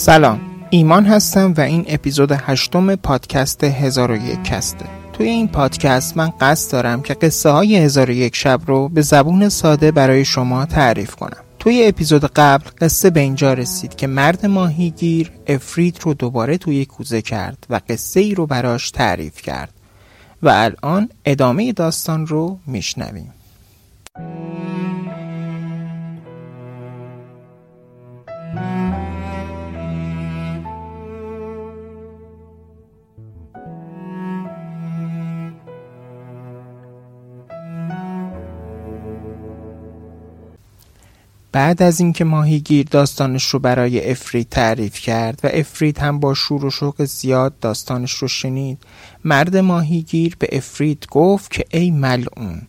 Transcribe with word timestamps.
سلام. 0.00 0.40
ایمان 0.70 1.06
هستم 1.06 1.54
و 1.56 1.60
این 1.60 1.84
اپیزود 1.88 2.32
هشتم 2.32 2.96
پادکست 2.96 3.64
هزار 3.64 4.10
و 4.10 4.16
یک 4.16 4.44
کسته 4.44 4.84
توی 5.12 5.28
این 5.28 5.48
پادکست 5.48 6.16
من 6.16 6.32
قصد 6.40 6.72
دارم 6.72 7.02
که 7.02 7.14
قصه 7.14 7.50
های 7.50 7.76
هزار 7.76 8.10
و 8.10 8.12
یک 8.12 8.36
شب 8.36 8.60
رو 8.66 8.88
به 8.88 9.02
زبون 9.02 9.48
ساده 9.48 9.90
برای 9.90 10.24
شما 10.24 10.66
تعریف 10.66 11.14
کنم. 11.14 11.42
توی 11.58 11.84
اپیزود 11.86 12.24
قبل 12.24 12.70
قصه 12.80 13.10
به 13.10 13.20
اینجا 13.20 13.52
رسید 13.54 13.96
که 13.96 14.06
مرد 14.06 14.46
ماهیگیر 14.46 15.30
افرید 15.46 15.98
رو 16.02 16.14
دوباره 16.14 16.58
توی 16.58 16.84
کوزه 16.84 17.22
کرد 17.22 17.66
و 17.70 17.80
قصه 17.88 18.20
ای 18.20 18.34
رو 18.34 18.46
براش 18.46 18.90
تعریف 18.90 19.42
کرد. 19.42 19.72
و 20.42 20.48
الان 20.48 21.08
ادامه 21.24 21.72
داستان 21.72 22.26
رو 22.26 22.58
میشنویم. 22.66 23.32
بعد 41.52 41.82
از 41.82 42.00
اینکه 42.00 42.24
ماهیگیر 42.24 42.86
داستانش 42.90 43.44
رو 43.44 43.58
برای 43.58 44.10
افرید 44.10 44.48
تعریف 44.48 45.00
کرد 45.00 45.40
و 45.44 45.48
افرید 45.52 45.98
هم 45.98 46.20
با 46.20 46.34
شور 46.34 46.64
و 46.64 46.70
شوق 46.70 47.04
زیاد 47.04 47.58
داستانش 47.60 48.12
رو 48.12 48.28
شنید 48.28 48.78
مرد 49.24 49.56
ماهیگیر 49.56 50.36
به 50.38 50.48
افرید 50.52 51.06
گفت 51.10 51.50
که 51.50 51.64
ای 51.70 51.90
ملعون 51.90 52.62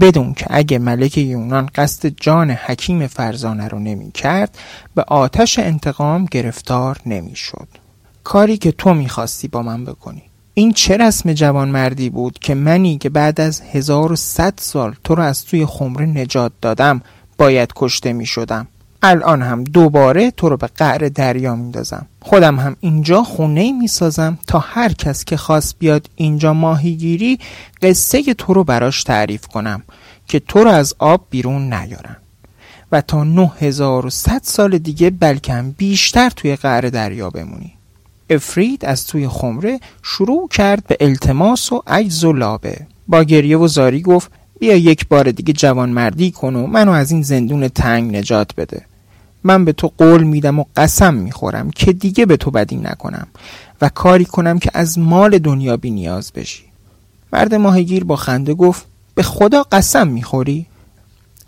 بدون 0.00 0.34
که 0.34 0.46
اگه 0.50 0.78
ملک 0.78 1.18
یونان 1.18 1.70
قصد 1.74 2.08
جان 2.08 2.50
حکیم 2.50 3.06
فرزانه 3.06 3.68
رو 3.68 3.78
نمی 3.78 4.12
کرد 4.12 4.58
به 4.94 5.02
آتش 5.02 5.58
انتقام 5.58 6.24
گرفتار 6.24 6.98
نمی 7.06 7.36
شد. 7.36 7.68
کاری 8.24 8.56
که 8.56 8.72
تو 8.72 8.94
می‌خواستی 8.94 9.48
با 9.48 9.62
من 9.62 9.84
بکنی 9.84 10.22
این 10.54 10.72
چه 10.72 10.96
رسم 10.96 11.32
جوان 11.32 11.68
مردی 11.68 12.10
بود 12.10 12.38
که 12.38 12.54
منی 12.54 12.98
که 12.98 13.08
بعد 13.08 13.40
از 13.40 13.62
1100 13.72 14.54
سال 14.56 14.94
تو 15.04 15.14
رو 15.14 15.22
از 15.22 15.44
توی 15.44 15.66
خمره 15.66 16.06
نجات 16.06 16.52
دادم 16.60 17.02
باید 17.40 17.72
کشته 17.76 18.12
می 18.12 18.26
شدم. 18.26 18.66
الان 19.02 19.42
هم 19.42 19.64
دوباره 19.64 20.30
تو 20.30 20.48
رو 20.48 20.56
به 20.56 20.66
قعر 20.66 21.08
دریا 21.08 21.56
میندازم 21.56 22.06
خودم 22.20 22.58
هم 22.58 22.76
اینجا 22.80 23.22
خونه 23.22 23.72
می 23.72 23.88
سازم 23.88 24.38
تا 24.46 24.58
هر 24.58 24.92
کس 24.92 25.24
که 25.24 25.36
خواست 25.36 25.76
بیاد 25.78 26.10
اینجا 26.16 26.52
ماهیگیری 26.52 27.38
قصه 27.82 28.34
تو 28.34 28.54
رو 28.54 28.64
براش 28.64 29.04
تعریف 29.04 29.46
کنم 29.46 29.82
که 30.26 30.40
تو 30.40 30.64
رو 30.64 30.70
از 30.70 30.94
آب 30.98 31.26
بیرون 31.30 31.74
نیارن. 31.74 32.16
و 32.92 33.00
تا 33.00 33.24
9100 33.24 34.40
سال 34.42 34.78
دیگه 34.78 35.10
بلکه 35.10 35.64
بیشتر 35.76 36.30
توی 36.30 36.56
قعر 36.56 36.80
دریا 36.80 37.30
بمونی. 37.30 37.72
افرید 38.30 38.84
از 38.84 39.06
توی 39.06 39.28
خمره 39.28 39.80
شروع 40.02 40.48
کرد 40.48 40.86
به 40.86 40.96
التماس 41.00 41.72
و 41.72 41.82
عجز 41.86 42.24
و 42.24 42.32
لابه. 42.32 42.86
با 43.08 43.24
گریه 43.24 43.56
و 43.56 43.68
زاری 43.68 44.02
گفت 44.02 44.30
بیا 44.60 44.76
یک 44.76 45.08
بار 45.08 45.30
دیگه 45.30 45.52
جوان 45.52 45.90
مردی 45.90 46.30
کن 46.30 46.56
و 46.56 46.66
منو 46.66 46.90
از 46.90 47.10
این 47.10 47.22
زندون 47.22 47.68
تنگ 47.68 48.16
نجات 48.16 48.54
بده. 48.56 48.84
من 49.44 49.64
به 49.64 49.72
تو 49.72 49.92
قول 49.98 50.22
میدم 50.22 50.58
و 50.58 50.64
قسم 50.76 51.14
می‌خورم 51.14 51.70
که 51.70 51.92
دیگه 51.92 52.26
به 52.26 52.36
تو 52.36 52.50
بدی 52.50 52.76
نکنم 52.76 53.26
و 53.80 53.88
کاری 53.88 54.24
کنم 54.24 54.58
که 54.58 54.70
از 54.74 54.98
مال 54.98 55.38
دنیا 55.38 55.76
بی 55.76 55.90
نیاز 55.90 56.32
بشی. 56.32 56.62
مرد 57.32 57.54
ماهگیر 57.54 58.04
با 58.04 58.16
خنده 58.16 58.54
گفت 58.54 58.86
به 59.14 59.22
خدا 59.22 59.62
قسم 59.62 60.08
می‌خوری؟ 60.08 60.66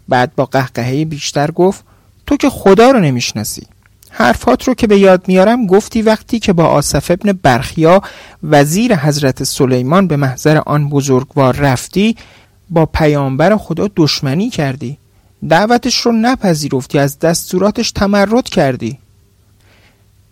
بعد 0.09 0.35
با 0.37 0.45
قهقهه 0.45 1.05
بیشتر 1.05 1.51
گفت 1.51 1.85
تو 2.27 2.37
که 2.37 2.51
خدا 2.51 2.91
رو 2.91 3.01
نمی‌شناسی. 3.01 3.67
حرفات 4.11 4.69
رو 4.69 4.75
که 4.75 4.87
به 4.87 4.99
یاد 4.99 5.29
میارم 5.29 5.67
گفتی 5.67 6.03
وقتی 6.03 6.39
که 6.39 6.53
با 6.53 6.67
آصف 6.67 7.11
ابن 7.11 7.33
برخیا 7.33 8.03
وزیر 8.43 8.97
حضرت 8.97 9.45
سلیمان 9.45 10.07
به 10.07 10.17
محضر 10.17 10.57
آن 10.67 10.89
بزرگوار 10.89 11.57
رفتی 11.57 12.17
با 12.73 12.87
پیامبر 12.87 13.57
خدا 13.57 13.89
دشمنی 13.97 14.51
کردی. 14.51 14.99
دعوتش 15.49 16.01
رو 16.01 16.13
نپذیرفتی 16.13 16.99
از 16.99 17.19
دستوراتش 17.19 17.93
تمرد 17.93 18.45
کردی. 18.45 18.99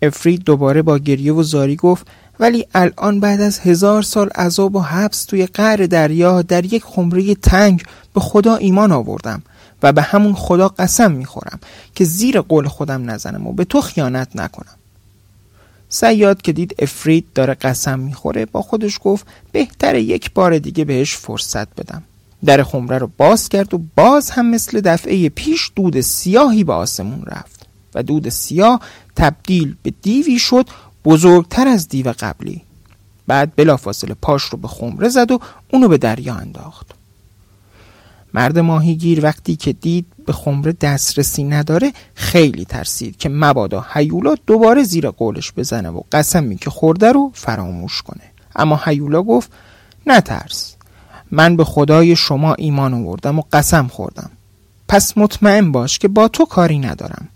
افرید 0.01 0.43
دوباره 0.43 0.81
با 0.81 0.97
گریه 0.97 1.33
و 1.33 1.43
زاری 1.43 1.75
گفت 1.75 2.07
ولی 2.39 2.65
الان 2.73 3.19
بعد 3.19 3.41
از 3.41 3.59
هزار 3.59 4.01
سال 4.01 4.29
عذاب 4.29 4.75
و 4.75 4.79
حبس 4.79 5.25
توی 5.25 5.45
قعر 5.45 5.85
دریا 5.85 6.41
در 6.41 6.65
یک 6.65 6.83
خمره 6.83 7.35
تنگ 7.35 7.83
به 8.13 8.19
خدا 8.19 8.55
ایمان 8.55 8.91
آوردم 8.91 9.41
و 9.83 9.93
به 9.93 10.01
همون 10.01 10.33
خدا 10.33 10.67
قسم 10.67 11.11
می‌خورم 11.11 11.59
که 11.95 12.03
زیر 12.03 12.41
قول 12.41 12.67
خودم 12.67 13.09
نزنم 13.09 13.47
و 13.47 13.53
به 13.53 13.65
تو 13.65 13.81
خیانت 13.81 14.27
نکنم. 14.35 14.75
سیاد 15.89 16.41
که 16.41 16.51
دید 16.51 16.75
افرید 16.79 17.25
داره 17.35 17.53
قسم 17.53 17.99
می‌خوره 17.99 18.45
با 18.45 18.61
خودش 18.61 18.99
گفت 19.03 19.27
بهتر 19.51 19.95
یک 19.95 20.31
بار 20.33 20.59
دیگه 20.59 20.85
بهش 20.85 21.15
فرصت 21.15 21.67
بدم. 21.75 22.03
در 22.45 22.63
خمره 22.63 22.97
رو 22.97 23.09
باز 23.17 23.49
کرد 23.49 23.73
و 23.73 23.81
باز 23.95 24.29
هم 24.29 24.45
مثل 24.45 24.81
دفعه 24.81 25.29
پیش 25.29 25.71
دود 25.75 26.01
سیاهی 26.01 26.63
به 26.63 26.73
آسمون 26.73 27.23
رفت 27.25 27.67
و 27.95 28.03
دود 28.03 28.29
سیاه 28.29 28.81
تبدیل 29.15 29.75
به 29.83 29.93
دیوی 30.01 30.39
شد 30.39 30.69
بزرگتر 31.05 31.67
از 31.67 31.87
دیو 31.87 32.13
قبلی. 32.19 32.61
بعد 33.27 33.55
بلافاصله 33.55 34.15
پاش 34.21 34.43
رو 34.43 34.57
به 34.57 34.67
خمره 34.67 35.09
زد 35.09 35.31
و 35.31 35.39
اونو 35.73 35.87
به 35.87 35.97
دریا 35.97 36.35
انداخت. 36.35 36.87
مرد 38.33 38.59
ماهیگیر 38.59 39.23
وقتی 39.23 39.55
که 39.55 39.73
دید 39.73 40.05
به 40.25 40.33
خمره 40.33 40.71
دسترسی 40.71 41.43
نداره 41.43 41.93
خیلی 42.15 42.65
ترسید 42.65 43.17
که 43.17 43.29
مبادا 43.29 43.85
هیولا 43.93 44.35
دوباره 44.47 44.83
زیر 44.83 45.09
قولش 45.09 45.51
بزنه 45.51 45.89
و 45.89 46.01
قسمی 46.11 46.57
که 46.57 46.69
خورده 46.69 47.11
رو 47.11 47.31
فراموش 47.33 48.01
کنه. 48.01 48.23
اما 48.55 48.81
هیولا 48.85 49.23
گفت 49.23 49.51
نترس 50.07 50.75
من 51.31 51.55
به 51.55 51.63
خدای 51.63 52.15
شما 52.15 52.53
ایمان 52.53 52.93
آوردم 52.93 53.39
و 53.39 53.43
قسم 53.53 53.87
خوردم. 53.87 54.29
پس 54.87 55.17
مطمئن 55.17 55.71
باش 55.71 55.99
که 55.99 56.07
با 56.07 56.27
تو 56.27 56.45
کاری 56.45 56.79
ندارم. 56.79 57.27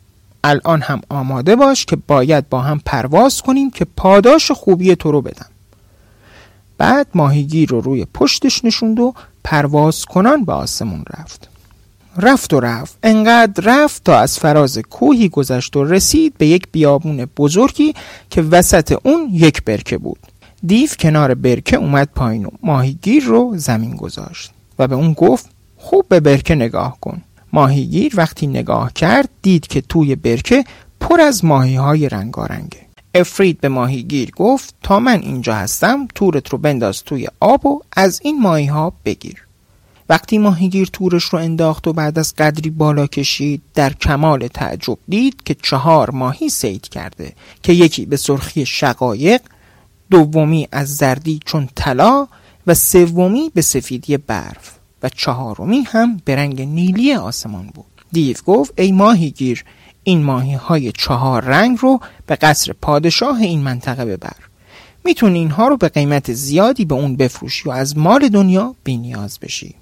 الان 0.43 0.81
هم 0.81 1.01
آماده 1.09 1.55
باش 1.55 1.85
که 1.85 1.95
باید 1.95 2.49
با 2.49 2.61
هم 2.61 2.81
پرواز 2.85 3.41
کنیم 3.41 3.71
که 3.71 3.85
پاداش 3.97 4.51
خوبی 4.51 4.95
تو 4.95 5.11
رو 5.11 5.21
بدم. 5.21 5.49
بعد 6.77 7.07
ماهیگیر 7.13 7.69
رو 7.69 7.81
روی 7.81 8.05
پشتش 8.13 8.65
نشوند 8.65 8.99
و 8.99 9.13
پرواز 9.43 10.05
کنان 10.05 10.45
به 10.45 10.53
آسمون 10.53 11.05
رفت. 11.17 11.47
رفت 12.17 12.53
و 12.53 12.59
رفت. 12.59 12.97
انقدر 13.03 13.63
رفت 13.65 14.03
تا 14.03 14.19
از 14.19 14.39
فراز 14.39 14.77
کوهی 14.77 15.29
گذشت 15.29 15.75
و 15.75 15.83
رسید 15.83 16.37
به 16.37 16.47
یک 16.47 16.67
بیابون 16.71 17.25
بزرگی 17.37 17.93
که 18.29 18.41
وسط 18.41 18.97
اون 19.03 19.29
یک 19.31 19.63
برکه 19.63 19.97
بود. 19.97 20.19
دیو 20.67 20.89
کنار 20.99 21.33
برکه 21.33 21.77
اومد 21.77 22.09
پایین 22.15 22.45
و 22.45 22.49
ماهیگیر 22.63 23.23
رو 23.23 23.53
زمین 23.55 23.95
گذاشت 23.95 24.51
و 24.79 24.87
به 24.87 24.95
اون 24.95 25.13
گفت 25.13 25.49
خوب 25.77 26.05
به 26.09 26.19
برکه 26.19 26.55
نگاه 26.55 26.97
کن. 27.01 27.21
ماهیگیر 27.53 28.13
وقتی 28.15 28.47
نگاه 28.47 28.93
کرد 28.93 29.29
دید 29.41 29.67
که 29.67 29.81
توی 29.81 30.15
برکه 30.15 30.63
پر 30.99 31.21
از 31.21 31.45
ماهی 31.45 31.75
های 31.75 32.09
رنگارنگه. 32.09 32.79
افرید 33.15 33.61
به 33.61 33.69
ماهیگیر 33.69 34.31
گفت 34.31 34.75
تا 34.83 34.99
من 34.99 35.19
اینجا 35.21 35.55
هستم 35.55 36.07
تورت 36.15 36.49
رو 36.49 36.57
بنداز 36.57 37.03
توی 37.03 37.27
آب 37.39 37.65
و 37.65 37.81
از 37.95 38.21
این 38.23 38.41
ماهی 38.41 38.65
ها 38.65 38.93
بگیر. 39.05 39.45
وقتی 40.09 40.37
ماهیگیر 40.37 40.89
تورش 40.93 41.23
رو 41.23 41.39
انداخت 41.39 41.87
و 41.87 41.93
بعد 41.93 42.19
از 42.19 42.35
قدری 42.35 42.69
بالا 42.69 43.07
کشید 43.07 43.61
در 43.73 43.93
کمال 43.93 44.47
تعجب 44.47 44.97
دید 45.07 45.43
که 45.43 45.55
چهار 45.63 46.09
ماهی 46.09 46.49
سید 46.49 46.89
کرده 46.89 47.33
که 47.63 47.73
یکی 47.73 48.05
به 48.05 48.17
سرخی 48.17 48.65
شقایق 48.65 49.41
دومی 50.11 50.67
از 50.71 50.95
زردی 50.95 51.39
چون 51.45 51.69
طلا 51.75 52.27
و 52.67 52.73
سومی 52.73 53.51
به 53.53 53.61
سفیدی 53.61 54.17
برف. 54.17 54.71
و 55.03 55.09
چهارمی 55.09 55.81
هم 55.81 56.21
به 56.25 56.35
رنگ 56.35 56.61
نیلی 56.61 57.13
آسمان 57.13 57.67
بود. 57.73 57.85
دیو 58.11 58.37
گفت 58.45 58.73
ای 58.77 58.91
ماهیگیر 58.91 59.63
این 60.03 60.23
ماهی 60.23 60.53
های 60.53 60.91
چهار 60.91 61.43
رنگ 61.43 61.77
رو 61.81 61.99
به 62.27 62.35
قصر 62.35 62.73
پادشاه 62.81 63.41
این 63.41 63.59
منطقه 63.59 64.05
ببر. 64.05 64.35
می‌تونی 65.05 65.39
اینها 65.39 65.67
رو 65.67 65.77
به 65.77 65.89
قیمت 65.89 66.33
زیادی 66.33 66.85
به 66.85 66.95
اون 66.95 67.15
بفروشی 67.15 67.69
و 67.69 67.71
از 67.71 67.97
مال 67.97 68.29
دنیا 68.29 68.75
نیاز 68.87 69.39
بشی. 69.39 69.75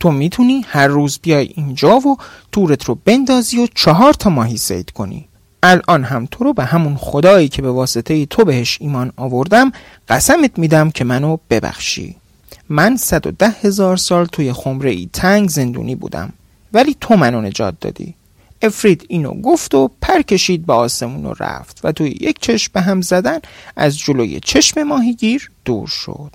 تو 0.00 0.10
می‌تونی 0.10 0.64
هر 0.66 0.86
روز 0.86 1.18
بیای 1.22 1.50
اینجا 1.54 1.98
و 1.98 2.16
تورت 2.52 2.84
رو 2.84 2.98
بندازی 3.04 3.62
و 3.62 3.66
چهار 3.74 4.12
تا 4.12 4.30
ماهی 4.30 4.56
سید 4.56 4.90
کنی. 4.90 5.28
الان 5.62 6.04
هم 6.04 6.28
تو 6.30 6.44
رو 6.44 6.52
به 6.52 6.64
همون 6.64 6.96
خدایی 6.96 7.48
که 7.48 7.62
به 7.62 7.70
واسطه 7.70 8.26
تو 8.26 8.44
بهش 8.44 8.78
ایمان 8.80 9.12
آوردم 9.16 9.72
قسمت 10.08 10.58
میدم 10.58 10.90
که 10.90 11.04
منو 11.04 11.36
ببخشی. 11.50 12.16
من 12.68 12.96
صد 12.96 13.26
و 13.26 13.30
ده 13.30 13.48
هزار 13.48 13.96
سال 13.96 14.26
توی 14.26 14.52
خمره 14.52 14.90
ای 14.90 15.10
تنگ 15.12 15.48
زندونی 15.48 15.94
بودم 15.94 16.32
ولی 16.72 16.96
تو 17.00 17.16
منو 17.16 17.40
نجات 17.40 17.74
دادی. 17.80 18.14
افرید 18.62 19.06
اینو 19.08 19.40
گفت 19.40 19.74
و 19.74 19.90
پر 20.02 20.22
کشید 20.22 20.66
به 20.66 20.72
آسمون 20.72 21.26
و 21.26 21.34
رفت 21.40 21.80
و 21.84 21.92
توی 21.92 22.08
یک 22.20 22.40
چشم 22.40 22.70
به 22.74 22.80
هم 22.80 23.00
زدن 23.00 23.38
از 23.76 23.98
جلوی 23.98 24.40
چشم 24.40 24.82
ماهیگیر 24.82 25.50
دور 25.64 25.86
شد. 25.86 26.30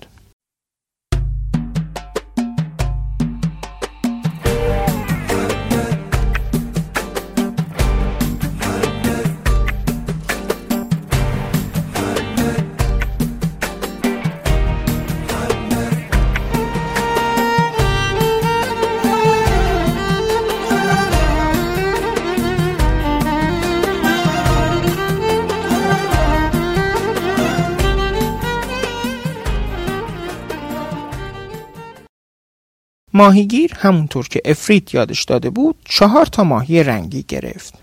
ماهیگیر 33.16 33.74
همونطور 33.76 34.28
که 34.28 34.40
افریت 34.44 34.94
یادش 34.94 35.24
داده 35.24 35.50
بود 35.50 35.76
چهار 35.84 36.26
تا 36.26 36.44
ماهی 36.44 36.82
رنگی 36.82 37.24
گرفت. 37.28 37.74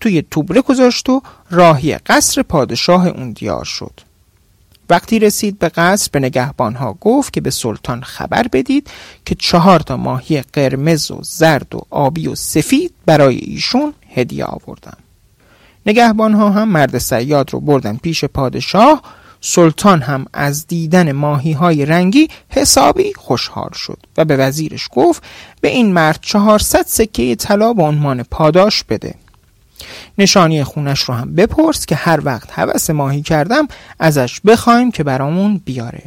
توی 0.00 0.24
توبره 0.30 0.60
گذاشت 0.60 1.08
و 1.08 1.22
راهی 1.50 1.94
قصر 1.94 2.42
پادشاه 2.42 3.06
اون 3.06 3.32
دیار 3.32 3.64
شد. 3.64 4.00
وقتی 4.90 5.18
رسید 5.18 5.58
به 5.58 5.68
قصر 5.68 6.08
به 6.12 6.18
نگهبانها 6.18 6.98
گفت 7.00 7.32
که 7.32 7.40
به 7.40 7.50
سلطان 7.50 8.02
خبر 8.02 8.48
بدید 8.48 8.90
که 9.24 9.34
چهار 9.34 9.80
تا 9.80 9.96
ماهی 9.96 10.42
قرمز 10.52 11.10
و 11.10 11.18
زرد 11.22 11.74
و 11.74 11.80
آبی 11.90 12.28
و 12.28 12.34
سفید 12.34 12.92
برای 13.06 13.36
ایشون 13.36 13.94
هدیه 14.14 14.44
آوردم. 14.44 14.96
نگهبانها 15.86 16.50
هم 16.50 16.68
مرد 16.68 16.98
سیاد 16.98 17.52
رو 17.52 17.60
بردن 17.60 17.96
پیش 17.96 18.24
پادشاه 18.24 19.02
سلطان 19.46 20.02
هم 20.02 20.26
از 20.32 20.66
دیدن 20.66 21.12
ماهی 21.12 21.52
های 21.52 21.86
رنگی 21.86 22.28
حسابی 22.48 23.12
خوشحال 23.16 23.70
شد 23.74 23.98
و 24.16 24.24
به 24.24 24.36
وزیرش 24.36 24.88
گفت 24.92 25.22
به 25.60 25.68
این 25.68 25.92
مرد 25.92 26.18
چهارصد 26.22 26.84
سکه 26.86 27.36
طلا 27.36 27.72
به 27.72 27.82
عنوان 27.82 28.22
پاداش 28.22 28.84
بده. 28.84 29.14
نشانی 30.18 30.64
خونش 30.64 31.00
رو 31.00 31.14
هم 31.14 31.34
بپرس 31.34 31.86
که 31.86 31.94
هر 31.94 32.20
وقت 32.24 32.58
حوس 32.58 32.90
ماهی 32.90 33.22
کردم 33.22 33.68
ازش 33.98 34.40
بخوایم 34.40 34.90
که 34.90 35.04
برامون 35.04 35.60
بیاره. 35.64 36.02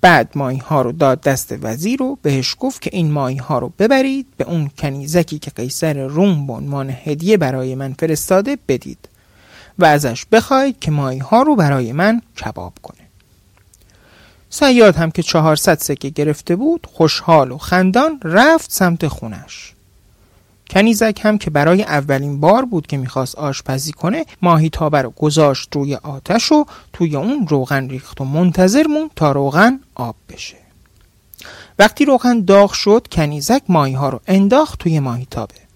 بعد 0.00 0.30
ماهی 0.34 0.58
ها 0.58 0.82
رو 0.82 0.92
داد 0.92 1.20
دست 1.20 1.54
وزیر 1.62 2.02
و 2.02 2.18
بهش 2.22 2.56
گفت 2.58 2.82
که 2.82 2.90
این 2.92 3.12
ماهی 3.12 3.36
ها 3.36 3.58
رو 3.58 3.72
ببرید 3.78 4.26
به 4.36 4.44
اون 4.44 4.70
کنیزکی 4.78 5.38
که 5.38 5.50
قیصر 5.50 6.06
روم 6.06 6.46
به 6.46 6.52
عنوان 6.52 6.96
هدیه 7.04 7.36
برای 7.36 7.74
من 7.74 7.94
فرستاده 7.98 8.58
بدید. 8.68 9.07
و 9.78 9.84
ازش 9.84 10.26
بخواید 10.32 10.78
که 10.80 10.90
ماهی 10.90 11.18
ها 11.18 11.42
رو 11.42 11.56
برای 11.56 11.92
من 11.92 12.22
کباب 12.44 12.72
کنه. 12.82 12.98
سیاد 14.50 14.96
هم 14.96 15.10
که 15.10 15.22
چهارصد 15.22 15.78
سکه 15.78 16.08
گرفته 16.08 16.56
بود 16.56 16.86
خوشحال 16.92 17.50
و 17.50 17.58
خندان 17.58 18.20
رفت 18.24 18.72
سمت 18.72 19.08
خونش. 19.08 19.74
کنیزک 20.70 21.20
هم 21.22 21.38
که 21.38 21.50
برای 21.50 21.82
اولین 21.82 22.40
بار 22.40 22.64
بود 22.64 22.86
که 22.86 22.96
می‌خواست 22.96 23.34
آشپزی 23.34 23.92
کنه 23.92 24.26
ماهی 24.42 24.70
تابه 24.70 25.02
رو 25.02 25.10
گذاشت 25.10 25.68
روی 25.76 25.94
آتش 25.94 26.52
و 26.52 26.64
توی 26.92 27.16
اون 27.16 27.46
روغن 27.48 27.88
ریخت 27.88 28.20
و 28.20 28.24
منتظر 28.24 28.86
مون 28.86 29.10
تا 29.16 29.32
روغن 29.32 29.80
آب 29.94 30.16
بشه. 30.28 30.56
وقتی 31.78 32.04
روغن 32.04 32.40
داغ 32.40 32.72
شد 32.72 33.06
کنیزک 33.12 33.62
ماهی 33.68 33.92
ها 33.94 34.08
رو 34.08 34.20
انداخت 34.26 34.78
توی 34.78 35.00
ماهی 35.00 35.26
تابه. 35.30 35.67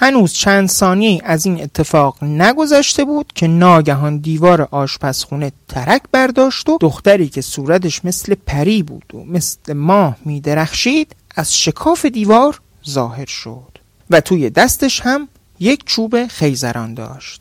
هنوز 0.00 0.32
چند 0.32 0.68
ثانیه 0.68 1.20
از 1.24 1.46
این 1.46 1.62
اتفاق 1.62 2.24
نگذشته 2.24 3.04
بود 3.04 3.32
که 3.34 3.46
ناگهان 3.46 4.18
دیوار 4.18 4.68
آشپزخونه 4.70 5.52
ترک 5.68 6.02
برداشت 6.12 6.68
و 6.68 6.78
دختری 6.80 7.28
که 7.28 7.40
صورتش 7.40 8.04
مثل 8.04 8.34
پری 8.46 8.82
بود 8.82 9.14
و 9.14 9.24
مثل 9.24 9.72
ماه 9.72 10.16
می 10.24 10.40
درخشید 10.40 11.16
از 11.36 11.56
شکاف 11.56 12.06
دیوار 12.06 12.60
ظاهر 12.88 13.26
شد 13.26 13.78
و 14.10 14.20
توی 14.20 14.50
دستش 14.50 15.00
هم 15.00 15.28
یک 15.60 15.84
چوب 15.84 16.26
خیزران 16.26 16.94
داشت. 16.94 17.40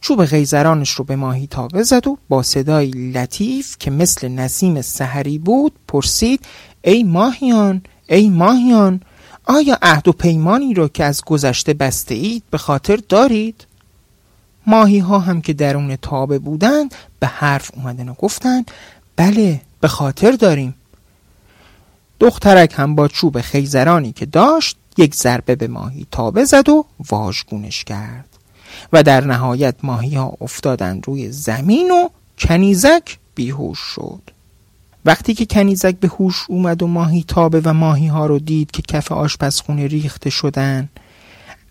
چوب 0.00 0.24
خیزرانش 0.24 0.90
رو 0.90 1.04
به 1.04 1.16
ماهی 1.16 1.46
تابه 1.46 1.82
زد 1.82 2.06
و 2.06 2.18
با 2.28 2.42
صدای 2.42 2.90
لطیف 2.90 3.76
که 3.78 3.90
مثل 3.90 4.28
نسیم 4.28 4.82
سحری 4.82 5.38
بود 5.38 5.72
پرسید 5.88 6.40
ای 6.84 7.02
ماهیان 7.02 7.82
ای 8.08 8.28
ماهیان 8.28 9.00
آیا 9.46 9.78
عهد 9.82 10.08
و 10.08 10.12
پیمانی 10.12 10.74
را 10.74 10.88
که 10.88 11.04
از 11.04 11.24
گذشته 11.24 11.74
بسته 11.74 12.14
اید 12.14 12.42
به 12.50 12.58
خاطر 12.58 12.98
دارید؟ 13.08 13.66
ماهی 14.66 14.98
ها 14.98 15.18
هم 15.18 15.40
که 15.40 15.52
درون 15.52 15.96
تابه 15.96 16.38
بودند 16.38 16.94
به 17.20 17.26
حرف 17.26 17.70
اومدن 17.74 18.08
و 18.08 18.14
گفتند 18.14 18.70
بله 19.16 19.60
به 19.80 19.88
خاطر 19.88 20.30
داریم. 20.32 20.74
دخترک 22.20 22.74
هم 22.76 22.94
با 22.94 23.08
چوب 23.08 23.40
خیزرانی 23.40 24.12
که 24.12 24.26
داشت 24.26 24.76
یک 24.96 25.14
ضربه 25.14 25.54
به 25.54 25.68
ماهی 25.68 26.06
تابه 26.10 26.44
زد 26.44 26.68
و 26.68 26.86
واژگونش 27.10 27.84
کرد. 27.84 28.28
و 28.92 29.02
در 29.02 29.24
نهایت 29.24 29.74
ماهی 29.82 30.14
ها 30.14 30.36
افتادن 30.40 31.00
روی 31.02 31.32
زمین 31.32 31.90
و 31.90 32.08
کنیزک 32.38 33.18
بیهوش 33.34 33.78
شد. 33.78 34.22
وقتی 35.04 35.34
که 35.34 35.46
کنیزک 35.46 35.96
به 35.96 36.08
هوش 36.08 36.44
اومد 36.48 36.82
و 36.82 36.86
ماهی 36.86 37.24
تابه 37.28 37.60
و 37.64 37.72
ماهی 37.72 38.06
ها 38.06 38.26
رو 38.26 38.38
دید 38.38 38.70
که 38.70 38.82
کف 38.82 39.12
آشپزخونه 39.12 39.86
ریخته 39.86 40.30
شدن 40.30 40.88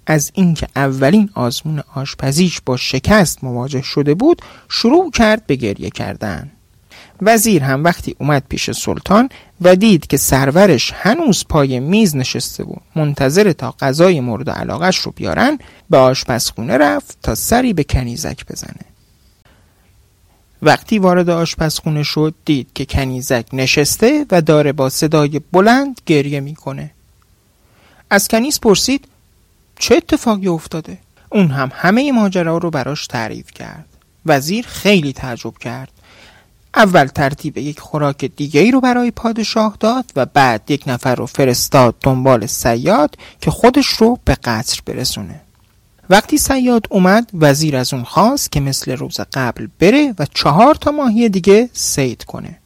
از 0.07 0.31
اینکه 0.35 0.67
اولین 0.75 1.29
آزمون 1.33 1.83
آشپزیش 1.95 2.61
با 2.65 2.77
شکست 2.77 3.43
مواجه 3.43 3.81
شده 3.81 4.13
بود 4.13 4.41
شروع 4.69 5.11
کرد 5.11 5.45
به 5.45 5.55
گریه 5.55 5.89
کردن. 5.89 6.51
وزیر 7.21 7.63
هم 7.63 7.83
وقتی 7.83 8.15
اومد 8.19 8.43
پیش 8.49 8.71
سلطان 8.71 9.29
و 9.61 9.75
دید 9.75 10.07
که 10.07 10.17
سرورش 10.17 10.93
هنوز 10.95 11.45
پای 11.49 11.79
میز 11.79 12.15
نشسته 12.15 12.63
بود 12.63 12.81
منتظر 12.95 13.51
تا 13.51 13.75
غذای 13.79 14.19
مورد 14.19 14.49
علاقش 14.49 14.97
رو 14.97 15.11
بیارن 15.15 15.59
به 15.89 15.97
آشپزخونه 15.97 16.77
رفت 16.77 17.17
تا 17.23 17.35
سری 17.35 17.73
به 17.73 17.83
کنیزک 17.83 18.45
بزنه. 18.45 18.90
وقتی 20.61 20.99
وارد 20.99 21.29
آشپزخونه 21.29 22.03
شد 22.03 22.33
دید 22.45 22.67
که 22.75 22.85
کنیزک 22.85 23.45
نشسته 23.53 24.25
و 24.31 24.41
داره 24.41 24.71
با 24.71 24.89
صدای 24.89 25.41
بلند 25.51 26.01
گریه 26.05 26.39
می‌کنه. 26.39 26.91
از 28.09 28.27
کنیز 28.27 28.59
پرسید 28.59 29.07
چه 29.79 29.95
اتفاقی 29.95 30.47
افتاده؟ 30.47 30.97
اون 31.29 31.47
هم 31.47 31.71
همه 31.73 32.11
ماجرا 32.11 32.57
رو 32.57 32.69
براش 32.69 33.07
تعریف 33.07 33.51
کرد. 33.51 33.85
وزیر 34.25 34.65
خیلی 34.67 35.13
تعجب 35.13 35.57
کرد. 35.57 35.91
اول 36.75 37.05
ترتیب 37.05 37.57
یک 37.57 37.79
خوراک 37.79 38.25
دیگه 38.25 38.61
ای 38.61 38.71
رو 38.71 38.81
برای 38.81 39.11
پادشاه 39.11 39.77
داد 39.79 40.05
و 40.15 40.25
بعد 40.25 40.71
یک 40.71 40.83
نفر 40.87 41.15
رو 41.15 41.25
فرستاد 41.25 41.95
دنبال 42.01 42.45
سیاد 42.45 43.15
که 43.41 43.51
خودش 43.51 43.87
رو 43.87 44.19
به 44.25 44.35
قصر 44.35 44.79
برسونه. 44.85 45.41
وقتی 46.11 46.37
سیاد 46.37 46.85
اومد 46.89 47.29
وزیر 47.33 47.75
از 47.75 47.93
اون 47.93 48.03
خواست 48.03 48.51
که 48.51 48.59
مثل 48.59 48.91
روز 48.91 49.19
قبل 49.33 49.67
بره 49.79 50.13
و 50.19 50.25
چهار 50.33 50.75
تا 50.75 50.91
ماهی 50.91 51.29
دیگه 51.29 51.69
سید 51.73 52.23
کنه. 52.23 52.57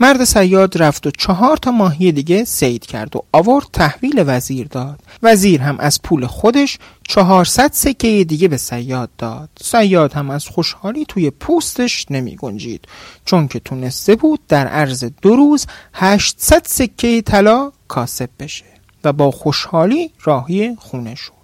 مرد 0.00 0.24
سیاد 0.24 0.82
رفت 0.82 1.06
و 1.06 1.10
چهار 1.10 1.56
تا 1.56 1.70
ماهی 1.70 2.12
دیگه 2.12 2.44
سید 2.44 2.86
کرد 2.86 3.16
و 3.16 3.22
آورد 3.32 3.66
تحویل 3.72 4.24
وزیر 4.26 4.66
داد. 4.66 5.00
وزیر 5.22 5.60
هم 5.60 5.80
از 5.80 6.02
پول 6.02 6.26
خودش 6.26 6.78
چهارصد 7.08 7.72
سکه 7.72 8.24
دیگه 8.24 8.48
به 8.48 8.56
سیاد 8.56 9.10
داد. 9.18 9.48
سیاد 9.62 10.12
هم 10.12 10.30
از 10.30 10.46
خوشحالی 10.46 11.04
توی 11.08 11.30
پوستش 11.30 12.06
نمی 12.10 12.36
گنجید. 12.36 12.84
چون 13.24 13.48
که 13.48 13.60
تونسته 13.60 14.16
بود 14.16 14.40
در 14.48 14.66
عرض 14.66 15.04
دو 15.22 15.36
روز 15.36 15.66
هشتصد 15.94 16.62
سکه 16.66 17.22
طلا 17.22 17.72
کاسب 17.88 18.30
بشه 18.40 18.64
و 19.04 19.12
با 19.12 19.30
خوشحالی 19.30 20.10
راهی 20.24 20.76
خونه 20.78 21.14
شد. 21.14 21.41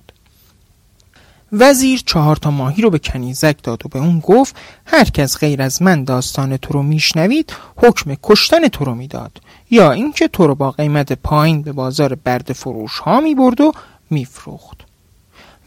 وزیر 1.53 2.03
چهار 2.07 2.37
تا 2.37 2.51
ماهی 2.51 2.83
رو 2.83 2.91
به 2.91 2.99
کنیزک 2.99 3.63
داد 3.63 3.87
و 3.87 3.89
به 3.89 3.99
اون 3.99 4.21
گفت 4.21 4.57
هر 4.87 5.05
کس 5.05 5.39
غیر 5.39 5.63
از 5.63 5.83
من 5.83 6.05
داستان 6.05 6.57
تو 6.57 6.73
رو 6.73 6.83
میشنوید 6.83 7.53
حکم 7.77 8.17
کشتن 8.23 8.69
تو 8.69 8.85
رو 8.85 8.95
می‌داد. 8.95 9.41
یا 9.71 9.93
اینکه 9.93 10.29
تو 10.29 10.47
رو 10.47 10.55
با 10.55 10.71
قیمت 10.71 11.13
پایین 11.13 11.63
به 11.63 11.73
بازار 11.73 12.15
برد 12.15 12.53
فروش 12.53 12.99
ها 12.99 13.21
می 13.21 13.35
برد 13.35 13.61
و 13.61 13.73
میفروخت. 14.11 14.79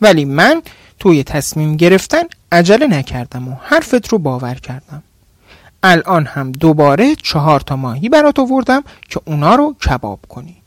ولی 0.01 0.25
من 0.25 0.61
توی 1.00 1.23
تصمیم 1.23 1.77
گرفتن 1.77 2.23
عجله 2.51 2.88
نکردم 2.88 3.47
و 3.47 3.55
حرفت 3.61 4.07
رو 4.07 4.17
باور 4.17 4.55
کردم. 4.55 5.03
الان 5.83 6.25
هم 6.25 6.51
دوباره 6.51 7.15
چهار 7.15 7.59
تا 7.59 7.75
ماهی 7.75 8.09
برات 8.09 8.39
آوردم 8.39 8.83
که 9.09 9.21
اونا 9.25 9.55
رو 9.55 9.75
کباب 9.89 10.19
کنی. 10.29 10.61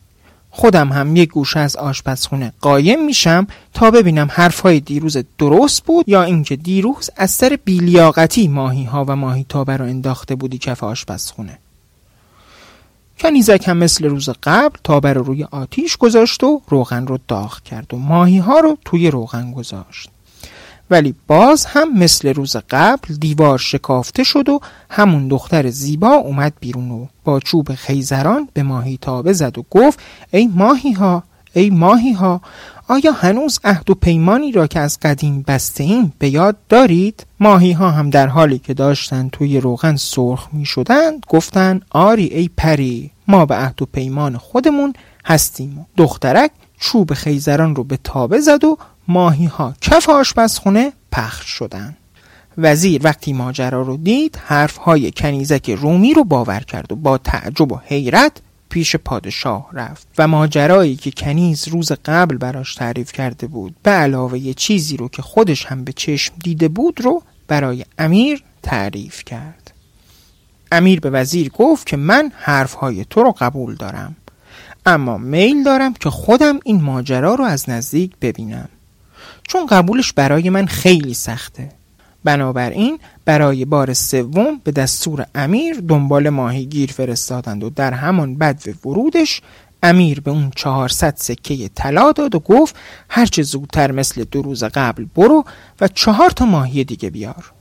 خودم 0.57 0.93
هم 0.93 1.17
یک 1.17 1.31
گوشه 1.31 1.61
از 1.61 1.77
آشپزخونه 1.77 2.53
قایم 2.61 3.05
میشم 3.05 3.47
تا 3.73 3.91
ببینم 3.91 4.29
حرفهای 4.31 4.81
دیروز 4.81 5.17
درست 5.39 5.85
بود 5.85 6.09
یا 6.09 6.23
اینکه 6.23 6.57
دیروز 6.57 7.11
از 7.17 7.31
سر 7.31 7.59
بیلیاقتی 7.65 8.49
ماهی 8.49 8.85
ها 8.85 9.05
و 9.09 9.17
ماهی 9.17 9.47
تابه 9.49 9.77
رو 9.77 9.85
انداخته 9.85 10.35
بودی 10.35 10.59
کف 10.59 10.85
آشپزخونه. 10.85 11.59
کنیزک 13.19 13.65
هم 13.67 13.77
مثل 13.77 14.05
روز 14.05 14.29
قبل 14.43 14.79
تابه 14.85 15.13
رو 15.13 15.23
روی 15.23 15.45
آتیش 15.45 15.97
گذاشت 15.97 16.45
و 16.45 16.63
روغن 16.69 17.07
رو 17.07 17.19
داغ 17.29 17.63
کرد 17.63 17.95
و 17.95 17.97
ماهی 17.97 18.39
ها 18.39 18.61
رو 18.61 18.79
توی 18.85 19.11
روغن 19.11 19.53
گذاشت. 19.53 20.11
ولی 20.91 21.15
باز 21.27 21.65
هم 21.65 21.99
مثل 21.99 22.29
روز 22.29 22.57
قبل 22.71 23.15
دیوار 23.15 23.59
شکافته 23.59 24.25
شد 24.25 24.49
و 24.49 24.61
همون 24.91 25.29
دختر 25.29 25.71
زیبا 25.71 26.13
اومد 26.13 26.53
بیرون 26.61 26.91
و 26.91 27.07
با 27.25 27.41
چوب 27.41 27.75
خیزران 27.75 28.49
به 28.53 28.63
ماهی 28.63 28.99
تابه 29.01 29.33
زد 29.33 29.59
و 29.59 29.65
گفت 29.71 30.01
ای 30.31 30.47
ماهی 30.55 30.93
ها 30.93 31.23
ای 31.55 31.71
ماهی 31.71 32.13
ها 32.13 32.41
آیا 32.89 33.13
هنوز 33.13 33.61
عهد 33.65 33.91
و 33.91 33.95
پیمانی 33.95 34.53
را 34.53 34.67
که 34.67 34.81
از 34.81 34.99
قدیم 35.03 35.45
بسته 35.49 35.85
این 35.85 36.13
به 36.19 36.29
یاد 36.29 36.57
دارید؟ 36.69 37.27
ماهی 37.41 37.73
ها 37.73 37.91
هم 37.91 38.11
در 38.11 38.27
حالی 38.27 38.59
که 38.59 38.75
داشتن 38.75 39.29
توی 39.29 39.61
روغن 39.61 39.97
سرخ 39.97 40.49
می 40.53 40.65
شدند 40.65 41.27
گفتند 41.29 41.85
آری 41.91 42.25
ای 42.25 42.51
پری 42.57 43.11
ما 43.29 43.47
به 43.47 43.55
عهد 43.55 43.83
و 43.83 43.87
پیمان 43.87 44.37
خودمون 44.37 44.93
هستیم 45.25 45.87
دخترک 45.97 46.51
چوب 46.81 47.15
خیزران 47.15 47.77
رو 47.77 47.85
به 47.85 47.99
تابه 48.05 48.41
زد 48.41 48.65
و 48.65 48.79
ماهی 49.09 49.47
ها 49.47 49.75
کف 49.81 50.09
آشپزخونه 50.09 50.93
پخش 51.13 51.47
شدن. 51.47 51.97
وزیر 52.59 53.01
وقتی 53.05 53.33
ماجرا 53.33 53.83
رو 53.83 53.97
دید 53.97 54.41
حرف 54.45 54.77
های 54.77 55.11
کنیزک 55.11 55.71
رومی 55.71 56.15
رو 56.15 56.25
باور 56.25 56.61
کرد 56.61 56.93
و 56.93 56.97
با 56.97 57.19
تعجب 57.19 57.73
و 57.73 57.81
حیرت 57.85 58.33
پیش 58.69 58.97
پادشاه 58.97 59.69
رفت. 59.73 60.07
و 60.19 60.29
ماجرایی 60.29 60.97
که 60.97 61.11
کنیز 61.11 61.69
روز 61.69 61.93
قبل 62.05 62.37
براش 62.37 62.75
تعریف 62.75 63.13
کرده 63.13 63.47
بود 63.47 63.77
به 63.83 63.91
علاوه 63.91 64.39
یه 64.39 64.55
چیزی 64.55 64.97
رو 64.97 65.09
که 65.09 65.23
خودش 65.23 65.67
هم 65.67 65.85
به 65.85 65.93
چشم 65.93 66.35
دیده 66.45 66.69
بود 66.69 67.01
رو 67.01 67.23
برای 67.49 67.85
امیر 67.99 68.43
تعریف 68.63 69.25
کرد. 69.25 69.73
امیر 70.73 71.01
به 71.01 71.11
وزیر 71.11 71.49
گفت 71.49 71.87
که 71.87 71.97
من 71.97 72.33
حرفهای 72.37 73.05
تو 73.11 73.23
رو 73.23 73.35
قبول 73.39 73.75
دارم. 73.75 74.17
اما 74.87 75.19
میل 75.19 75.63
دارم 75.63 75.95
که 75.95 76.11
خودم 76.11 76.61
این 76.65 76.83
ماجرا 76.83 77.35
رو 77.35 77.45
از 77.45 77.71
نزدیک 77.71 78.13
ببینم. 78.21 78.69
چون 79.49 79.67
قبولش 79.67 80.13
برای 80.13 80.51
من 80.51 80.67
خیلی 80.67 81.15
سخته. 81.15 81.69
بنابراین 82.25 82.99
برای 83.25 83.65
بار 83.65 83.93
سوم 83.93 84.61
به 84.65 84.73
دستور 84.73 85.27
امیر 85.35 85.81
دنبال 85.89 86.29
ماهیگیر 86.29 86.93
فرستادند 86.93 87.65
و 87.65 87.71
در 87.71 87.93
همان 87.93 88.35
بد 88.35 88.63
ورودش 88.85 89.41
امیر 89.83 90.21
به 90.21 90.31
اون 90.31 90.51
400 90.57 91.15
سکه 91.17 91.69
طلا 91.75 92.13
داد 92.13 92.35
و 92.35 92.39
گفت 92.39 92.77
هرچه 93.09 93.43
زودتر 93.43 93.93
مثل 93.93 94.25
دو 94.25 94.43
روز 94.43 94.65
قبل 94.65 95.07
برو 95.15 95.45
و 95.81 95.89
چهار 95.89 96.31
تا 96.31 96.45
ماهی 96.45 96.85
دیگه 96.85 97.11
بیار. 97.11 97.53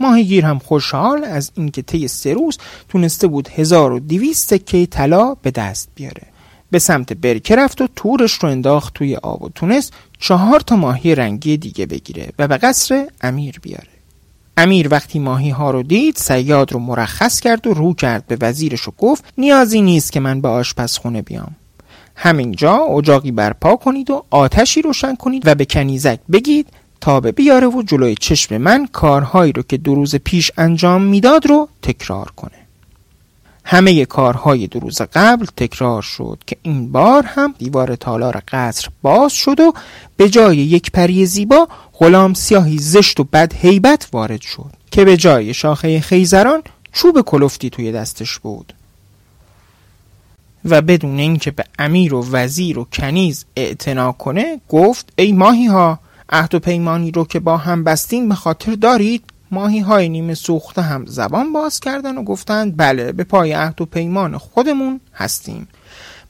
ماهیگیر 0.00 0.44
هم 0.44 0.58
خوشحال 0.58 1.24
از 1.24 1.52
اینکه 1.56 1.82
طی 1.82 2.08
سه 2.08 2.34
روز 2.34 2.58
تونسته 2.88 3.26
بود 3.26 3.48
1200 3.48 4.50
سکه 4.50 4.86
طلا 4.86 5.34
به 5.34 5.50
دست 5.50 5.88
بیاره. 5.94 6.22
به 6.70 6.78
سمت 6.78 7.12
برکه 7.12 7.56
رفت 7.56 7.80
و 7.80 7.88
تورش 7.96 8.32
رو 8.32 8.48
انداخت 8.48 8.94
توی 8.94 9.16
آب 9.16 9.42
و 9.42 9.48
تونست 9.48 9.92
چهار 10.22 10.60
تا 10.60 10.76
ماهی 10.76 11.14
رنگی 11.14 11.56
دیگه 11.56 11.86
بگیره 11.86 12.28
و 12.38 12.48
به 12.48 12.56
قصر 12.56 13.06
امیر 13.20 13.58
بیاره. 13.62 13.88
امیر 14.56 14.88
وقتی 14.90 15.18
ماهی 15.18 15.50
ها 15.50 15.70
رو 15.70 15.82
دید 15.82 16.16
سیاد 16.16 16.72
رو 16.72 16.78
مرخص 16.78 17.40
کرد 17.40 17.66
و 17.66 17.74
رو 17.74 17.94
کرد 17.94 18.26
به 18.26 18.36
وزیرش 18.40 18.88
و 18.88 18.92
گفت 18.98 19.24
نیازی 19.38 19.82
نیست 19.82 20.12
که 20.12 20.20
من 20.20 20.40
به 20.40 20.48
آشپزخونه 20.48 21.22
بیام. 21.22 21.56
همینجا 22.16 22.76
اجاقی 22.76 23.30
برپا 23.30 23.76
کنید 23.76 24.10
و 24.10 24.24
آتشی 24.30 24.82
روشن 24.82 25.14
کنید 25.14 25.42
و 25.46 25.54
به 25.54 25.64
کنیزک 25.64 26.18
بگید 26.32 26.66
تا 27.00 27.20
به 27.20 27.32
بیاره 27.32 27.66
و 27.66 27.82
جلوی 27.82 28.14
چشم 28.14 28.58
من 28.58 28.86
کارهایی 28.86 29.52
رو 29.52 29.62
که 29.62 29.76
دو 29.76 29.94
روز 29.94 30.16
پیش 30.16 30.50
انجام 30.56 31.02
می‌داد 31.02 31.46
رو 31.46 31.68
تکرار 31.82 32.30
کنه. 32.36 32.61
همه 33.72 34.04
کارهای 34.04 34.66
دو 34.66 34.80
روز 34.80 35.02
قبل 35.02 35.46
تکرار 35.56 36.02
شد 36.02 36.38
که 36.46 36.56
این 36.62 36.92
بار 36.92 37.22
هم 37.26 37.54
دیوار 37.58 37.96
تالار 37.96 38.42
قصر 38.48 38.88
باز 39.02 39.32
شد 39.32 39.60
و 39.60 39.72
به 40.16 40.28
جای 40.28 40.56
یک 40.56 40.90
پری 40.90 41.26
زیبا 41.26 41.68
غلام 41.98 42.34
سیاهی 42.34 42.78
زشت 42.78 43.20
و 43.20 43.24
بد 43.24 43.54
هیبت 43.54 44.08
وارد 44.12 44.40
شد 44.40 44.70
که 44.90 45.04
به 45.04 45.16
جای 45.16 45.54
شاخه 45.54 46.00
خیزران 46.00 46.62
چوب 46.92 47.20
کلفتی 47.20 47.70
توی 47.70 47.92
دستش 47.92 48.38
بود. 48.38 48.72
و 50.64 50.82
بدون 50.82 51.18
اینکه 51.18 51.50
به 51.50 51.64
امیر 51.78 52.14
و 52.14 52.30
وزیر 52.30 52.78
و 52.78 52.84
کنیز 52.84 53.44
اعتنا 53.56 54.12
کنه 54.12 54.60
گفت 54.68 55.12
ای 55.16 55.32
ماهی 55.32 55.66
ها 55.66 55.98
عهد 56.28 56.54
و 56.54 56.58
پیمانی 56.58 57.10
رو 57.10 57.24
که 57.24 57.40
با 57.40 57.56
هم 57.56 57.84
بستین 57.84 58.28
به 58.28 58.34
خاطر 58.34 58.74
دارید؟ 58.74 59.24
ماهی 59.52 59.80
های 59.80 60.08
نیمه 60.08 60.34
سوخته 60.34 60.82
هم 60.82 61.06
زبان 61.06 61.52
باز 61.52 61.80
کردن 61.80 62.18
و 62.18 62.24
گفتند 62.24 62.76
بله 62.76 63.12
به 63.12 63.24
پای 63.24 63.52
عهد 63.52 63.80
و 63.80 63.86
پیمان 63.86 64.38
خودمون 64.38 65.00
هستیم. 65.14 65.68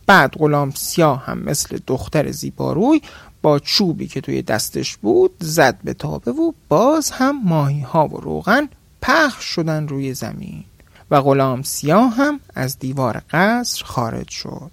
بعد 0.06 0.32
غلام 0.38 0.70
سیاه 0.70 1.26
هم 1.26 1.38
مثل 1.38 1.78
دختر 1.86 2.30
زیباروی 2.30 3.02
با 3.42 3.58
چوبی 3.58 4.06
که 4.06 4.20
توی 4.20 4.42
دستش 4.42 4.96
بود 4.96 5.30
زد 5.40 5.78
به 5.84 5.94
تابه 5.94 6.32
و 6.32 6.52
باز 6.68 7.10
هم 7.10 7.42
ماهی 7.44 7.80
ها 7.80 8.08
و 8.08 8.20
روغن 8.20 8.68
پخش 9.02 9.44
شدن 9.44 9.88
روی 9.88 10.14
زمین 10.14 10.64
و 11.10 11.20
غلام 11.20 11.62
سیاه 11.62 12.14
هم 12.14 12.40
از 12.54 12.78
دیوار 12.78 13.22
قصر 13.30 13.84
خارج 13.84 14.28
شد. 14.28 14.70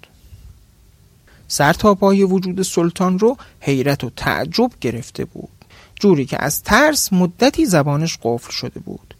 سر 1.48 1.72
تا 1.72 1.94
پای 1.94 2.24
وجود 2.24 2.62
سلطان 2.62 3.18
رو 3.18 3.36
حیرت 3.60 4.04
و 4.04 4.10
تعجب 4.16 4.70
گرفته 4.80 5.24
بود. 5.24 5.59
جوری 6.00 6.26
که 6.26 6.44
از 6.44 6.62
ترس 6.62 7.12
مدتی 7.12 7.66
زبانش 7.66 8.18
قفل 8.22 8.50
شده 8.50 8.80
بود. 8.80 9.14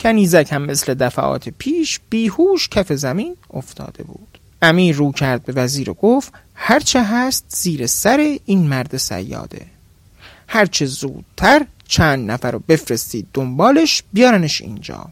کنیزک 0.00 0.48
هم 0.52 0.62
مثل 0.62 0.94
دفعات 0.94 1.48
پیش 1.48 2.00
بیهوش 2.10 2.68
کف 2.68 2.92
زمین 2.92 3.36
افتاده 3.54 4.02
بود. 4.02 4.38
امیر 4.62 4.96
رو 4.96 5.12
کرد 5.12 5.44
به 5.44 5.52
وزیر 5.52 5.90
و 5.90 5.94
گفت 5.94 6.32
هرچه 6.54 7.04
هست 7.04 7.44
زیر 7.48 7.86
سر 7.86 8.38
این 8.46 8.68
مرد 8.68 8.96
سیاده. 8.96 9.66
هرچه 10.48 10.86
زودتر 10.86 11.66
چند 11.88 12.30
نفر 12.30 12.50
رو 12.50 12.58
بفرستید 12.68 13.26
دنبالش 13.34 14.02
بیارنش 14.12 14.60
اینجا. 14.60 15.06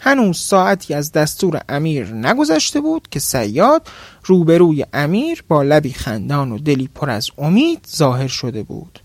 هنوز 0.00 0.38
ساعتی 0.38 0.94
از 0.94 1.12
دستور 1.12 1.60
امیر 1.68 2.06
نگذشته 2.06 2.80
بود 2.80 3.08
که 3.10 3.20
سیاد 3.20 3.88
روبروی 4.24 4.86
امیر 4.92 5.44
با 5.48 5.62
لبی 5.62 5.92
خندان 5.92 6.52
و 6.52 6.58
دلی 6.58 6.88
پر 6.94 7.10
از 7.10 7.30
امید 7.38 7.86
ظاهر 7.96 8.28
شده 8.28 8.62
بود. 8.62 8.98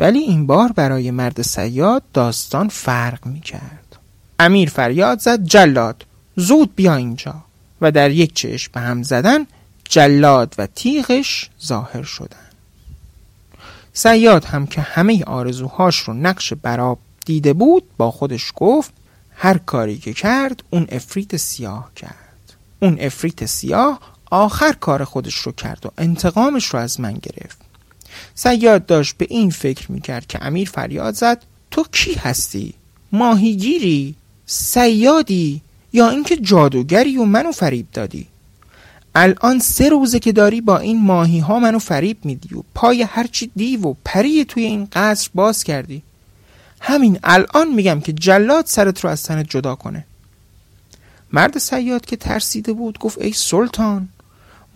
ولی 0.00 0.18
این 0.18 0.46
بار 0.46 0.72
برای 0.72 1.10
مرد 1.10 1.42
سیاد 1.42 2.02
داستان 2.12 2.68
فرق 2.68 3.26
می 3.26 3.40
کرد 3.40 3.96
امیر 4.38 4.70
فریاد 4.70 5.18
زد 5.18 5.44
جلاد 5.44 6.04
زود 6.36 6.74
بیا 6.76 6.94
اینجا. 6.94 7.34
و 7.80 7.90
در 7.92 8.10
یک 8.10 8.34
چشم 8.34 8.70
به 8.74 8.80
هم 8.80 9.02
زدن 9.02 9.46
جلاد 9.88 10.54
و 10.58 10.66
تیغش 10.66 11.50
ظاهر 11.64 12.02
شدن. 12.02 12.36
سیاد 13.92 14.44
هم 14.44 14.66
که 14.66 14.80
همه 14.80 15.24
آرزوهاش 15.24 15.98
رو 15.98 16.14
نقش 16.14 16.52
براب 16.52 16.98
دیده 17.26 17.52
بود 17.52 17.84
با 17.96 18.10
خودش 18.10 18.52
گفت 18.56 18.92
هر 19.34 19.58
کاری 19.58 19.98
که 19.98 20.12
کرد 20.12 20.62
اون 20.70 20.86
افریت 20.92 21.36
سیاه 21.36 21.90
کرد. 21.96 22.52
اون 22.82 22.96
افریت 23.00 23.46
سیاه 23.46 24.00
آخر 24.30 24.72
کار 24.72 25.04
خودش 25.04 25.34
رو 25.34 25.52
کرد 25.52 25.86
و 25.86 25.90
انتقامش 25.98 26.66
رو 26.66 26.78
از 26.78 27.00
من 27.00 27.12
گرفت. 27.12 27.69
سیاد 28.34 28.86
داشت 28.86 29.16
به 29.16 29.26
این 29.30 29.50
فکر 29.50 29.92
می‌کرد 29.92 30.26
که 30.26 30.44
امیر 30.44 30.70
فریاد 30.70 31.14
زد 31.14 31.42
تو 31.70 31.84
کی 31.92 32.14
هستی؟ 32.14 32.74
ماهیگیری؟ 33.12 34.14
سیادی؟ 34.46 35.60
یا 35.92 36.08
اینکه 36.08 36.36
جادوگری 36.36 37.16
و 37.16 37.24
منو 37.24 37.52
فریب 37.52 37.86
دادی؟ 37.92 38.26
الان 39.14 39.58
سه 39.58 39.88
روزه 39.88 40.18
که 40.18 40.32
داری 40.32 40.60
با 40.60 40.78
این 40.78 41.02
ماهی 41.02 41.38
ها 41.38 41.58
منو 41.58 41.78
فریب 41.78 42.16
میدی 42.24 42.54
و 42.54 42.62
پای 42.74 43.02
هرچی 43.02 43.50
دیو 43.56 43.86
و 43.86 43.94
پری 44.04 44.44
توی 44.44 44.64
این 44.64 44.88
قصر 44.92 45.30
باز 45.34 45.64
کردی 45.64 46.02
همین 46.80 47.18
الان 47.24 47.68
میگم 47.68 48.00
که 48.00 48.12
جلاد 48.12 48.66
سرت 48.66 49.00
رو 49.00 49.10
از 49.10 49.22
تنت 49.22 49.50
جدا 49.50 49.74
کنه 49.74 50.04
مرد 51.32 51.58
سیاد 51.58 52.06
که 52.06 52.16
ترسیده 52.16 52.72
بود 52.72 52.98
گفت 52.98 53.18
ای 53.18 53.32
سلطان 53.32 54.08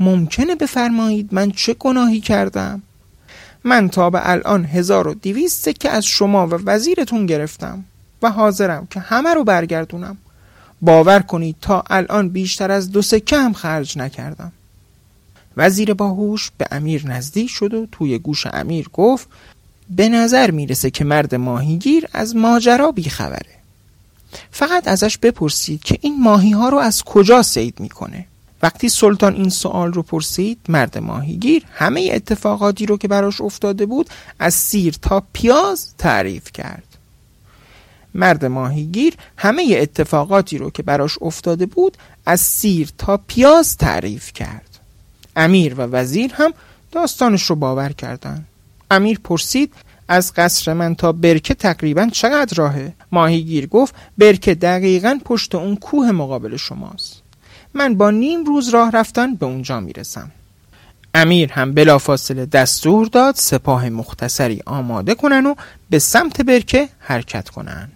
ممکنه 0.00 0.54
بفرمایید 0.54 1.28
من 1.32 1.50
چه 1.50 1.74
گناهی 1.74 2.20
کردم 2.20 2.82
من 3.64 3.88
تا 3.88 4.11
به 4.11 4.30
الان 4.30 4.64
هزار 4.64 5.09
و 5.09 5.14
دیویست 5.14 5.62
سکه 5.62 5.90
از 5.90 6.04
شما 6.04 6.47
و 6.47 6.50
وزیرتون 6.50 7.26
گرفتم 7.26 7.85
و 8.23 8.30
حاضرم 8.30 8.87
که 8.90 9.00
همه 9.00 9.35
رو 9.35 9.44
برگردونم. 9.44 10.16
باور 10.83 11.21
کنید 11.21 11.56
تا 11.61 11.85
الان 11.90 12.28
بیشتر 12.28 12.71
از 12.71 12.92
دو 12.92 13.02
سکه 13.02 13.37
هم 13.37 13.52
خرج 13.52 13.99
نکردم. 13.99 14.52
وزیر 15.56 15.94
باهوش 15.94 16.50
به 16.59 16.66
امیر 16.71 17.06
نزدیک 17.06 17.50
شد 17.50 17.75
و 17.75 17.87
توی 17.92 18.18
گوش 18.18 18.47
امیر 18.47 18.88
گفت 18.92 19.28
به 19.90 20.09
نظر 20.09 20.50
می‌رسه 20.50 20.90
که 20.90 21.04
مرد 21.04 21.35
ماهیگیر 21.35 22.09
از 22.12 22.37
ماجرا 22.37 22.92
بیخبره. 22.92 23.54
فقط 24.50 24.88
ازش 24.88 25.18
بپرسید 25.18 25.85
که 25.85 25.99
این 26.00 26.23
ماهی 26.23 26.50
ها 26.50 26.68
رو 26.68 26.78
از 26.78 27.02
کجا 27.02 27.42
سید 27.42 27.80
می‌کنه؟ 27.80 28.26
وقتی 28.64 28.88
سلطان 28.88 29.35
این 29.35 29.49
سوال 29.49 29.92
رو 29.92 30.02
پرسید 30.02 30.59
مرد 30.68 30.99
ماهیگیر 30.99 31.64
همه 31.73 32.11
اتفاقاتی 32.12 32.87
رو 32.87 32.97
که 32.97 33.09
براش 33.09 33.40
افتاده 33.40 33.87
بود 33.87 34.11
از 34.38 34.54
سیر 34.54 34.94
تا 35.02 35.23
پیاز 35.33 35.94
تعریف 35.99 36.52
کرد. 36.52 36.85
مرد 38.14 38.44
ماهیگیر 38.44 39.14
همه 39.37 39.76
اتفاقاتی 39.76 40.59
رو 40.59 40.71
که 40.71 40.83
براش 40.83 41.18
افتاده 41.21 41.66
بود 41.66 41.97
از 42.26 42.40
سیر 42.40 42.90
تا 42.99 43.16
پیاز 43.16 43.76
تعریف 43.76 44.33
کرد. 44.33 44.78
امیر 45.37 45.75
و 45.75 45.83
وزیر 45.83 46.33
هم 46.35 46.52
داستانش 46.92 47.42
رو 47.42 47.56
باور 47.56 47.92
کردند 47.92 48.47
امیر 48.90 49.21
پرسید 49.25 49.73
از 50.09 50.33
قصر 50.37 50.73
من 50.73 50.94
تا 50.94 51.12
برکه 51.12 51.54
تقریبا 51.54 52.09
چقدر 52.12 52.56
راهه؟ 52.56 52.92
ماهیگیر 53.12 53.66
گفت 53.66 53.94
برکه 54.18 54.54
دقیقا 54.54 55.21
پشت 55.25 55.54
اون 55.54 55.76
کوه 55.76 56.11
مقابل 56.11 56.56
شماست. 56.56 57.24
من 57.75 57.95
با 57.95 58.11
نیم 58.11 58.45
روز 58.45 58.69
راه 58.69 58.90
رفتن 58.90 59.35
به 59.35 59.47
اونجا 59.47 59.81
می‌رسم. 59.81 60.31
امیر 61.14 61.52
هم 61.52 61.73
بلافاصله 61.73 62.47
دستور 62.47 63.07
داد 63.07 63.35
سپاه 63.35 63.88
مختصری 63.88 64.62
آماده 64.66 65.14
کنن 65.14 65.47
و 65.47 65.54
به 65.90 65.99
سمت 65.99 66.40
برکه 66.40 66.88
حرکت 66.99 67.49
کنن. 67.49 67.88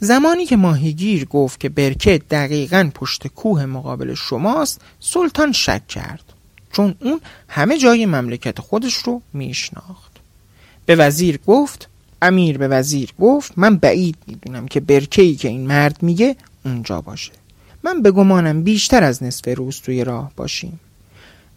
زمانی 0.00 0.46
که 0.46 0.56
ماهیگیر 0.56 1.24
گفت 1.24 1.60
که 1.60 1.68
برکه 1.68 2.22
دقیقا 2.30 2.90
پشت 2.94 3.26
کوه 3.26 3.66
مقابل 3.66 4.14
شماست 4.14 4.80
سلطان 5.00 5.52
شک 5.52 5.88
کرد 5.88 6.24
چون 6.72 6.94
اون 7.00 7.20
همه 7.48 7.78
جای 7.78 8.06
مملکت 8.06 8.60
خودش 8.60 8.94
رو 8.94 9.22
میشناخت. 9.32 10.12
به 10.86 10.96
وزیر 10.96 11.40
گفت 11.46 11.88
امیر 12.22 12.58
به 12.58 12.68
وزیر 12.68 13.12
گفت 13.20 13.52
من 13.56 13.76
بعید 13.76 14.16
می‌دونم 14.26 14.68
که 14.68 14.80
برکه‌ای 14.80 15.34
که 15.34 15.48
این 15.48 15.66
مرد 15.66 16.02
میگه 16.02 16.36
اونجا 16.64 17.00
باشه. 17.00 17.32
من 17.84 18.02
به 18.02 18.10
گمانم 18.10 18.62
بیشتر 18.62 19.04
از 19.04 19.22
نصف 19.22 19.48
روز 19.56 19.80
توی 19.80 20.04
راه 20.04 20.32
باشیم. 20.36 20.80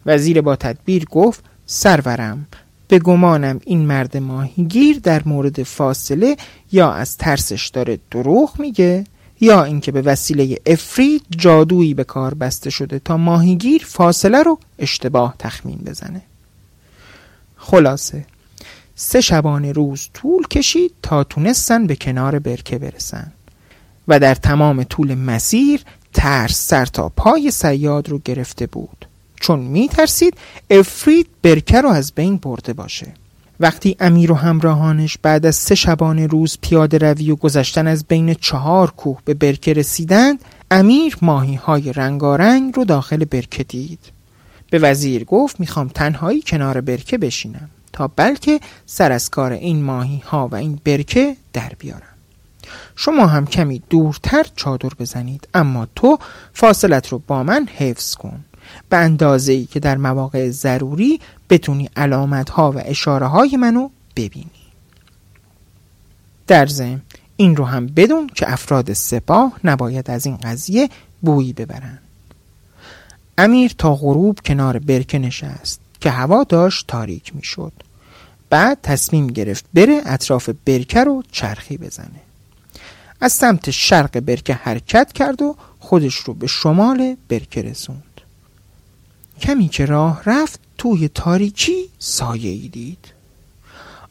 وزیر 0.06 0.40
با 0.40 0.56
تدبیر 0.56 1.04
گفت 1.04 1.44
سرورم 1.66 2.46
به 2.88 2.98
گمانم 2.98 3.60
این 3.64 3.86
مرد 3.86 4.16
ماهیگیر 4.16 4.98
در 4.98 5.22
مورد 5.26 5.62
فاصله 5.62 6.36
یا 6.72 6.92
از 6.92 7.16
ترسش 7.16 7.68
داره 7.68 7.98
دروغ 8.10 8.60
میگه 8.60 9.04
یا 9.40 9.64
اینکه 9.64 9.92
به 9.92 10.02
وسیله 10.02 10.58
افرید 10.66 11.22
جادویی 11.30 11.94
به 11.94 12.04
کار 12.04 12.34
بسته 12.34 12.70
شده 12.70 12.98
تا 12.98 13.16
ماهیگیر 13.16 13.84
فاصله 13.86 14.42
رو 14.42 14.58
اشتباه 14.78 15.34
تخمین 15.38 15.78
بزنه. 15.78 16.22
خلاصه 17.56 18.24
سه 18.94 19.20
شبانه 19.20 19.72
روز 19.72 20.08
طول 20.14 20.46
کشید 20.46 20.92
تا 21.02 21.24
تونستن 21.24 21.86
به 21.86 21.96
کنار 21.96 22.38
برکه 22.38 22.78
برسن 22.78 23.32
و 24.08 24.20
در 24.20 24.34
تمام 24.34 24.84
طول 24.84 25.14
مسیر 25.14 25.80
ترس 26.14 26.68
سر 26.68 26.86
تا 26.86 27.08
پای 27.08 27.50
سیاد 27.50 28.08
رو 28.08 28.20
گرفته 28.24 28.66
بود. 28.66 29.06
چون 29.40 29.60
میترسید 29.60 30.36
افرید 30.70 31.26
برکه 31.42 31.80
رو 31.80 31.88
از 31.88 32.12
بین 32.12 32.36
برده 32.36 32.72
باشه. 32.72 33.06
وقتی 33.60 33.96
امیر 34.00 34.32
و 34.32 34.34
همراهانش 34.34 35.18
بعد 35.18 35.46
از 35.46 35.56
سه 35.56 35.74
شبانه 35.74 36.26
روز 36.26 36.58
پیاده 36.60 36.98
روی 36.98 37.30
و 37.30 37.36
گذشتن 37.36 37.86
از 37.86 38.04
بین 38.04 38.34
چهار 38.34 38.90
کوه 38.90 39.18
به 39.24 39.34
برکه 39.34 39.72
رسیدند 39.72 40.44
امیر 40.70 41.16
ماهی 41.22 41.54
های 41.54 41.92
رنگارنگ 41.92 42.76
رو 42.76 42.84
داخل 42.84 43.24
برکه 43.24 43.64
دید. 43.64 44.00
به 44.70 44.78
وزیر 44.78 45.24
گفت 45.24 45.60
می‌خوام 45.60 45.88
تنهایی 45.88 46.42
کنار 46.46 46.80
برکه 46.80 47.18
بشینم 47.18 47.70
تا 47.92 48.08
بلکه 48.16 48.60
سر 48.86 49.12
از 49.12 49.30
کار 49.30 49.52
این 49.52 49.82
ماهی 49.82 50.22
ها 50.26 50.48
و 50.48 50.54
این 50.54 50.78
برکه 50.84 51.36
در 51.52 51.72
بیارم. 51.78 52.13
شما 52.96 53.26
هم 53.26 53.46
کمی 53.46 53.82
دورتر 53.90 54.46
چادر 54.56 54.90
بزنید 54.98 55.48
اما 55.54 55.86
تو 55.94 56.18
فاصلت 56.52 57.08
رو 57.08 57.22
با 57.26 57.42
من 57.42 57.68
حفظ 57.76 58.14
کن. 58.14 58.44
به 58.88 58.96
اندازه 58.96 59.52
ای 59.52 59.64
که 59.64 59.80
در 59.80 59.96
مواقع 59.96 60.50
ضروری 60.50 61.20
بتونی 61.50 61.90
علامت 61.96 62.50
ها 62.50 62.72
و 62.72 62.82
اشاره 62.84 63.26
های 63.26 63.56
منو 63.56 63.88
ببینی. 64.16 64.50
در 66.46 66.66
ضمن 66.66 67.02
این 67.36 67.56
رو 67.56 67.64
هم 67.64 67.86
بدون 67.86 68.26
که 68.26 68.52
افراد 68.52 68.92
سپاه 68.92 69.52
نباید 69.64 70.10
از 70.10 70.26
این 70.26 70.36
قضیه 70.36 70.88
بویی 71.22 71.52
ببرن. 71.52 71.98
امیر 73.38 73.74
تا 73.78 73.94
غروب 73.94 74.38
کنار 74.44 74.78
برکه 74.78 75.18
نشست 75.18 75.80
که 76.00 76.10
هوا 76.10 76.44
داشت 76.44 76.86
تاریک 76.88 77.36
می‌شد. 77.36 77.72
بعد 78.50 78.78
تصمیم 78.82 79.26
گرفت 79.26 79.64
بره 79.74 80.02
اطراف 80.06 80.50
برکه 80.64 81.04
رو 81.04 81.22
چرخی 81.32 81.78
بزنه. 81.78 82.20
از 83.24 83.32
سمت 83.32 83.70
شرق 83.70 84.20
برکه 84.20 84.54
حرکت 84.54 85.12
کرد 85.12 85.42
و 85.42 85.56
خودش 85.78 86.14
رو 86.14 86.34
به 86.34 86.46
شمال 86.46 87.16
برکه 87.28 87.62
رسوند. 87.62 88.20
کمی 89.40 89.68
که 89.68 89.86
راه 89.86 90.22
رفت 90.26 90.60
توی 90.78 91.08
تاریکی 91.08 91.88
سایه 91.98 92.50
ای 92.50 92.68
دید. 92.68 93.06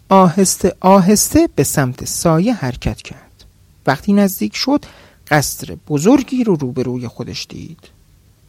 آهسته 0.10 0.76
آهسته 0.80 1.50
به 1.56 1.64
سمت 1.64 2.06
سایه 2.06 2.54
حرکت 2.54 3.02
کرد. 3.02 3.46
وقتی 3.88 4.14
نزدیک 4.14 4.56
شد 4.56 4.86
قصر 5.28 5.78
بزرگی 5.88 6.44
رو 6.44 6.56
روبروی 6.56 7.08
خودش 7.08 7.48
دید. 7.50 7.80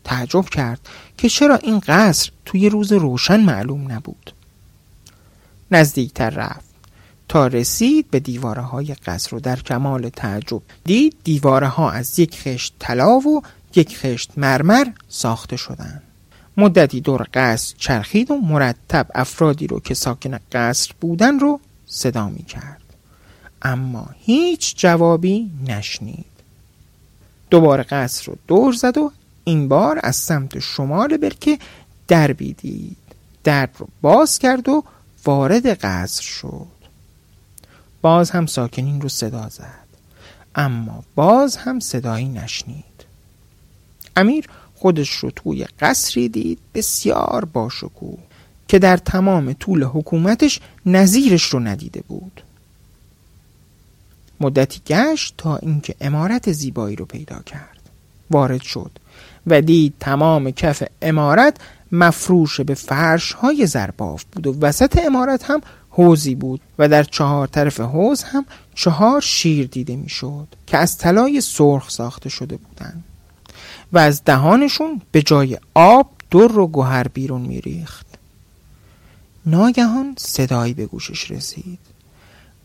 تعجب 0.05 0.44
کرد 0.44 0.81
که 1.18 1.29
چرا 1.29 1.57
این 1.57 1.79
قصر 1.79 2.31
توی 2.44 2.68
روز 2.68 2.92
روشن 2.92 3.40
معلوم 3.40 3.92
نبود. 3.92 4.33
نزدیکتر 5.70 6.31
رفت. 6.31 6.73
رسید 7.38 8.11
به 8.11 8.20
دیواره 8.20 8.62
های 8.62 8.94
قصر 8.94 9.37
و 9.37 9.40
در 9.40 9.57
کمال 9.57 10.09
تعجب 10.09 10.62
دید 10.85 11.16
دیواره 11.25 11.68
ها 11.68 11.90
از 11.90 12.18
یک 12.18 12.40
خشت 12.40 12.75
طلا 12.79 13.18
و 13.18 13.42
یک 13.77 13.97
خشت 13.97 14.31
مرمر 14.37 14.87
ساخته 15.09 15.57
شدند. 15.57 16.03
مدتی 16.57 17.01
دور 17.01 17.27
قصر 17.35 17.75
چرخید 17.79 18.31
و 18.31 18.37
مرتب 18.37 19.07
افرادی 19.14 19.66
رو 19.66 19.81
که 19.81 19.94
ساکن 19.94 20.38
قصر 20.53 20.92
بودن 21.01 21.38
رو 21.38 21.61
صدا 21.87 22.29
می 22.29 22.42
کرد 22.42 22.81
اما 23.62 24.09
هیچ 24.18 24.77
جوابی 24.77 25.51
نشنید. 25.66 26.25
دوباره 27.51 27.83
قصر 27.83 28.27
رو 28.27 28.38
دور 28.47 28.73
زد 28.73 28.99
و 28.99 29.12
این 29.44 29.68
بار 29.68 30.01
از 30.03 30.16
سمت 30.16 30.59
شمال 30.59 31.16
برکه 31.16 31.59
دربی 32.09 32.53
دید. 32.53 32.97
درب 33.44 33.70
رو 33.79 33.88
باز 34.03 34.38
کرد 34.38 34.68
و 34.68 34.85
وارد 35.25 35.66
قصر 35.66 36.23
شد. 36.23 36.73
باز 38.04 38.30
هم 38.30 38.46
ساکنین 38.46 39.00
رو 39.00 39.08
صدا 39.08 39.48
زد. 39.48 39.84
اما 40.54 41.04
باز 41.14 41.56
هم 41.56 41.80
صدایی 41.80 42.28
نشنید. 42.28 43.04
امیر 44.16 44.46
خودش 44.74 45.10
رو 45.10 45.30
توی 45.30 45.66
قصری 45.80 46.28
دید 46.28 46.58
بسیار 46.74 47.44
باشکوه 47.44 48.18
که 48.68 48.78
در 48.78 48.96
تمام 48.96 49.52
طول 49.52 49.84
حکومتش 49.84 50.60
نظیرش 50.86 51.44
رو 51.44 51.60
ندیده 51.60 52.02
بود. 52.08 52.42
مدتی 54.40 54.80
گشت 54.86 55.34
تا 55.38 55.56
اینکه 55.56 55.94
امارت 56.00 56.52
زیبایی 56.52 56.96
رو 56.96 57.04
پیدا 57.04 57.42
کرد. 57.46 57.80
وارد 58.30 58.62
شد 58.62 58.90
و 59.46 59.60
دید 59.60 59.94
تمام 60.00 60.50
کف 60.50 60.82
امارت 61.02 61.56
مفروش 61.92 62.60
به 62.60 62.74
فرش 62.74 63.32
های 63.32 63.66
زرباف 63.66 64.24
بود 64.24 64.46
و 64.46 64.60
وسط 64.60 64.98
امارت 65.06 65.50
هم 65.50 65.60
حوزی 65.96 66.35
بود 66.35 66.61
و 66.78 66.88
در 66.88 67.02
چهار 67.02 67.46
طرف 67.46 67.80
حوز 67.80 68.22
هم 68.22 68.46
چهار 68.74 69.20
شیر 69.20 69.66
دیده 69.66 69.96
می‌شد 69.96 70.48
که 70.66 70.78
از 70.78 70.98
طلای 70.98 71.40
سرخ 71.40 71.90
ساخته 71.90 72.28
شده 72.28 72.57
بودند 72.57 73.04
و 73.92 73.98
از 73.98 74.24
دهانشون 74.24 75.02
به 75.12 75.22
جای 75.22 75.59
آب 75.74 76.11
در 76.30 76.59
و 76.59 76.66
گوهر 76.66 77.09
بیرون 77.09 77.40
میریخت. 77.40 78.07
ناگهان 79.46 80.14
صدایی 80.18 80.74
به 80.74 80.87
گوشش 80.87 81.30
رسید. 81.30 81.78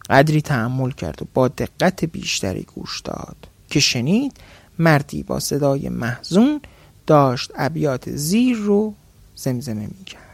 قدری 0.10 0.42
تحمل 0.42 0.92
کرد 0.92 1.22
و 1.22 1.26
با 1.34 1.48
دقت 1.48 2.06
بیشتری 2.06 2.64
گوش 2.76 3.02
داد 3.02 3.38
که 3.70 3.80
شنید 3.80 4.38
مردی 4.80 5.24
با 5.24 5.40
صدای 5.40 5.90
محزون 5.90 6.62
داشت 7.08 7.52
ابیات 7.56 8.10
زیر 8.10 8.58
رو 8.58 8.94
زمزمه 9.36 9.88
می 10.00 10.04
کرد 10.06 10.29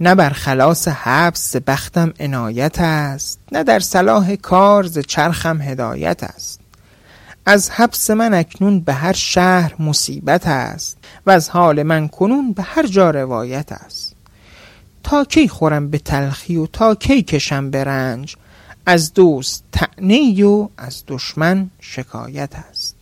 نه 0.00 0.14
بر 0.14 0.30
خلاص 0.30 0.88
حبس 0.88 1.56
بختم 1.56 2.12
عنایت 2.20 2.80
است 2.80 3.40
نه 3.52 3.64
در 3.64 3.80
صلاح 3.80 4.36
کار 4.36 4.86
ز 4.86 4.98
چرخم 4.98 5.62
هدایت 5.62 6.24
است. 6.24 6.60
از 7.46 7.70
حبس 7.70 8.10
من 8.10 8.34
اکنون 8.34 8.80
به 8.80 8.92
هر 8.92 9.12
شهر 9.12 9.74
مصیبت 9.78 10.46
است 10.46 10.98
و 11.26 11.30
از 11.30 11.50
حال 11.50 11.82
من 11.82 12.08
کنون 12.08 12.52
به 12.52 12.62
هر 12.62 12.86
جا 12.86 13.10
روایت 13.10 13.72
است. 13.72 14.14
تا 15.02 15.24
کی 15.24 15.48
خورم 15.48 15.90
به 15.90 15.98
تلخی 15.98 16.56
و 16.56 16.66
تا 16.66 16.94
کی 16.94 17.22
کشم 17.22 17.70
به 17.70 17.84
رنج 17.84 18.36
از 18.86 19.14
دوست 19.14 19.64
تعنی 19.72 20.42
و 20.42 20.68
از 20.76 21.04
دشمن 21.06 21.70
شکایت 21.80 22.50
است. 22.70 22.97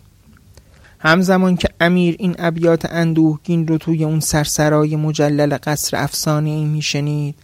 همزمان 0.98 1.56
که 1.56 1.68
امیر 1.80 2.16
این 2.18 2.36
ابیات 2.38 2.86
اندوهگین 2.90 3.68
رو 3.68 3.78
توی 3.78 4.04
اون 4.04 4.20
سرسرای 4.20 4.96
مجلل 4.96 5.58
قصر 5.62 5.96
افسانه 5.96 6.50
ای 6.50 6.64
میشنید 6.64 7.34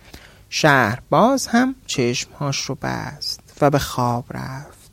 شهر 0.48 0.98
باز 1.10 1.46
هم 1.46 1.74
چشمهاش 1.86 2.60
رو 2.60 2.78
بست 2.82 3.40
و 3.60 3.70
به 3.70 3.78
خواب 3.78 4.24
رفت. 4.30 4.90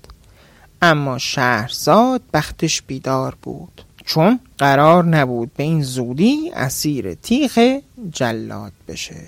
اما 0.81 1.17
شهرزاد 1.17 2.21
بختش 2.33 2.81
بیدار 2.81 3.35
بود 3.41 3.81
چون 4.05 4.39
قرار 4.57 5.05
نبود 5.05 5.53
به 5.53 5.63
این 5.63 5.83
زودی 5.83 6.51
اسیر 6.55 7.13
تیخ 7.13 7.59
جلاد 8.11 8.73
بشه. 8.87 9.27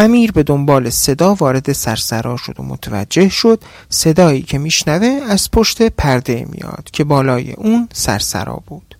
امیر 0.00 0.32
به 0.32 0.42
دنبال 0.42 0.90
صدا 0.90 1.34
وارد 1.34 1.72
سرسرا 1.72 2.36
شد 2.36 2.60
و 2.60 2.62
متوجه 2.62 3.28
شد 3.28 3.62
صدایی 3.88 4.42
که 4.42 4.58
میشنوه 4.58 5.20
از 5.28 5.50
پشت 5.50 5.82
پرده 5.82 6.46
میاد 6.48 6.88
که 6.92 7.04
بالای 7.04 7.52
اون 7.52 7.88
سرسرا 7.92 8.62
بود. 8.66 8.96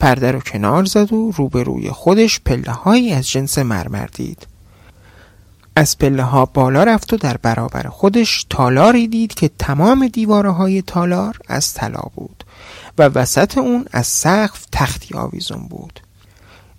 پرده 0.00 0.32
رو 0.32 0.40
کنار 0.40 0.84
زد 0.84 1.12
و 1.12 1.30
روبروی 1.30 1.90
خودش 1.90 2.40
پله 2.40 2.72
هایی 2.72 3.12
از 3.12 3.28
جنس 3.28 3.58
مرمر 3.58 4.06
دید. 4.06 4.46
از 5.76 5.98
پله 5.98 6.22
ها 6.22 6.46
بالا 6.46 6.84
رفت 6.84 7.12
و 7.12 7.16
در 7.16 7.36
برابر 7.36 7.82
خودش 7.82 8.46
تالاری 8.50 9.08
دید 9.08 9.34
که 9.34 9.50
تمام 9.58 10.08
دیواره 10.08 10.50
های 10.50 10.82
تالار 10.82 11.38
از 11.48 11.74
طلا 11.74 12.02
بود 12.14 12.44
و 12.98 13.02
وسط 13.02 13.58
اون 13.58 13.84
از 13.92 14.06
سقف 14.06 14.66
تختی 14.72 15.14
آویزون 15.14 15.66
بود. 15.68 16.00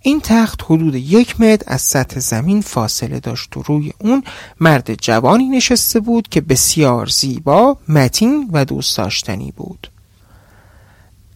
این 0.01 0.21
تخت 0.23 0.61
حدود 0.63 0.95
یک 0.95 1.41
متر 1.41 1.63
از 1.67 1.81
سطح 1.81 2.19
زمین 2.19 2.61
فاصله 2.61 3.19
داشت 3.19 3.57
و 3.57 3.61
روی 3.61 3.93
اون 3.99 4.23
مرد 4.59 4.93
جوانی 4.93 5.49
نشسته 5.49 5.99
بود 5.99 6.27
که 6.29 6.41
بسیار 6.41 7.05
زیبا، 7.05 7.77
متین 7.87 8.49
و 8.53 8.65
دوست 8.65 8.97
داشتنی 8.97 9.51
بود. 9.51 9.87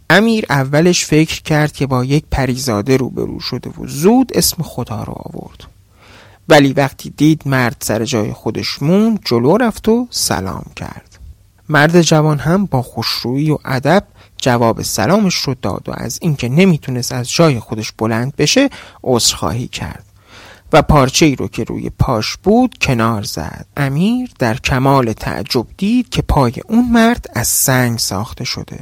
امیر 0.09 0.45
اولش 0.49 1.05
فکر 1.05 1.41
کرد 1.41 1.71
که 1.71 1.87
با 1.87 2.05
یک 2.05 2.25
پریزاده 2.31 2.97
روبرو 2.97 3.39
شده 3.39 3.69
و 3.69 3.87
زود 3.87 4.31
اسم 4.35 4.63
خدا 4.63 5.03
رو 5.03 5.13
آورد. 5.17 5.63
ولی 6.49 6.73
وقتی 6.73 7.09
دید 7.09 7.41
مرد 7.45 7.77
سر 7.79 8.05
جای 8.05 8.33
خودش 8.33 8.81
موند 8.81 9.19
جلو 9.25 9.57
رفت 9.57 9.89
و 9.89 10.07
سلام 10.09 10.65
کرد. 10.75 11.19
مرد 11.69 12.01
جوان 12.01 12.39
هم 12.39 12.65
با 12.65 12.81
خوشرویی 12.81 13.51
و 13.51 13.57
ادب 13.65 14.03
جواب 14.45 14.81
سلامش 14.81 15.35
رو 15.35 15.55
داد 15.61 15.83
و 15.87 15.91
از 15.97 16.19
اینکه 16.21 16.49
نمی‌تونست 16.49 17.11
از 17.11 17.31
جای 17.31 17.59
خودش 17.59 17.91
بلند 17.91 18.35
بشه 18.35 18.69
عذرخواهی 19.03 19.67
کرد. 19.67 20.05
و 20.73 20.81
پارچه 20.81 21.25
ای 21.25 21.35
رو 21.35 21.47
که 21.47 21.63
روی 21.63 21.89
پاش 21.89 22.37
بود 22.43 22.75
کنار 22.81 23.23
زد. 23.23 23.65
امیر 23.77 24.29
در 24.39 24.57
کمال 24.57 25.13
تعجب 25.13 25.65
دید 25.77 26.09
که 26.09 26.21
پای 26.21 26.53
اون 26.69 26.91
مرد 26.91 27.25
از 27.33 27.47
سنگ 27.47 27.99
ساخته 27.99 28.43
شده. 28.43 28.79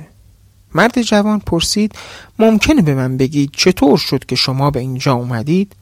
مرد 0.76 1.02
جوان 1.02 1.40
پرسید 1.40 1.96
ممکنه 2.40 2.82
به 2.82 2.96
من 2.96 3.18
بگید 3.18 3.52
چطور 3.54 3.98
شد 3.98 4.26
که 4.26 4.36
شما 4.36 4.72
به 4.72 4.80
اینجا 4.80 5.14
اومدید؟ 5.14 5.76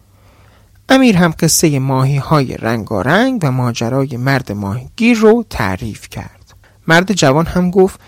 امیر 0.89 1.17
هم 1.17 1.33
قصه 1.39 1.79
ماهی 1.79 2.17
های 2.17 2.57
رنگارنگ 2.57 3.39
و 3.43 3.51
ماجرای 3.51 4.17
مرد 4.17 4.51
ماهیگیر 4.51 5.17
رو 5.17 5.45
تعریف 5.49 6.09
کرد. 6.09 6.53
مرد 6.87 7.13
جوان 7.13 7.45
هم 7.45 7.71
گفت 7.71 7.99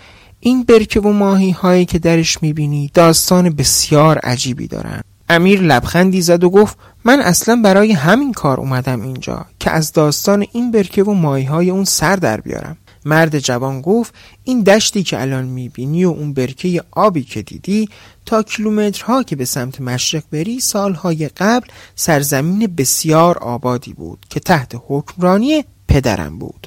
این 0.46 0.62
برکه 0.62 1.00
و 1.00 1.12
ماهی 1.12 1.50
هایی 1.50 1.84
که 1.84 1.98
درش 1.98 2.42
می‌بینی 2.42 2.90
داستان 2.94 3.50
بسیار 3.50 4.18
عجیبی 4.18 4.66
دارن. 4.66 5.00
امیر 5.28 5.60
لبخندی 5.60 6.20
زد 6.20 6.44
و 6.44 6.50
گفت 6.50 6.76
من 7.04 7.20
اصلا 7.20 7.60
برای 7.64 7.92
همین 7.92 8.32
کار 8.32 8.60
اومدم 8.60 9.02
اینجا 9.02 9.46
که 9.60 9.70
از 9.70 9.92
داستان 9.92 10.46
این 10.52 10.70
برکه 10.70 11.02
و 11.02 11.14
ماهی 11.14 11.44
های 11.44 11.70
اون 11.70 11.84
سر 11.84 12.16
در 12.16 12.40
بیارم. 12.40 12.76
مرد 13.04 13.38
جوان 13.38 13.80
گفت 13.80 14.14
این 14.44 14.62
دشتی 14.62 15.02
که 15.02 15.20
الان 15.20 15.44
می‌بینی 15.44 16.04
و 16.04 16.08
اون 16.08 16.34
برکه 16.34 16.82
آبی 16.90 17.22
که 17.22 17.42
دیدی 17.42 17.88
تا 18.26 18.42
کیلومترها 18.42 19.22
که 19.22 19.36
به 19.36 19.44
سمت 19.44 19.80
مشرق 19.80 20.22
بری 20.32 20.60
سالهای 20.60 21.28
قبل 21.28 21.66
سرزمین 21.94 22.66
بسیار 22.66 23.38
آبادی 23.38 23.92
بود 23.92 24.26
که 24.30 24.40
تحت 24.40 24.72
حکمرانی 24.88 25.64
پدرم 25.88 26.38
بود. 26.38 26.66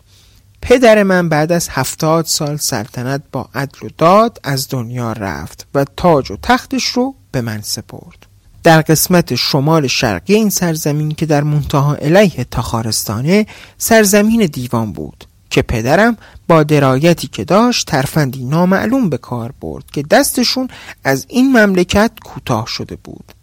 پدر 0.62 1.04
من 1.04 1.30
بعد 1.30 1.52
از 1.52 1.70
هفتاد 1.72 2.26
سال 2.26 2.58
سلطنت 2.58 3.22
با 3.32 3.50
عدل 3.56 3.86
و 3.88 3.90
داد 3.98 4.40
از 4.44 4.68
دنیا 4.70 5.12
رفت 5.12 5.68
و 5.76 5.86
تاج 5.98 6.32
و 6.32 6.38
تختش 6.44 6.86
رو 6.86 7.16
به 7.32 7.42
من 7.42 7.62
سپرد. 7.62 8.26
در 8.64 8.82
قسمت 8.82 9.36
شمال 9.36 9.88
شرقی 9.88 10.36
این 10.36 10.50
سرزمین 10.50 11.12
که 11.12 11.26
در 11.26 11.44
منتها 11.44 11.96
علیه 11.96 12.46
تخارستانه 12.52 13.46
سرزمین 13.78 14.46
دیوان 14.46 14.92
بود 14.92 15.26
که 15.50 15.62
پدرم 15.62 16.18
با 16.48 16.64
درایتی 16.64 17.28
که 17.28 17.44
داشت 17.44 17.88
ترفندی 17.88 18.46
نامعلوم 18.46 19.10
به 19.10 19.18
کار 19.18 19.54
برد 19.62 19.84
که 19.92 20.04
دستشون 20.04 20.68
از 21.04 21.26
این 21.30 21.58
مملکت 21.58 22.12
کوتاه 22.26 22.68
شده 22.68 22.98
بود. 23.04 23.34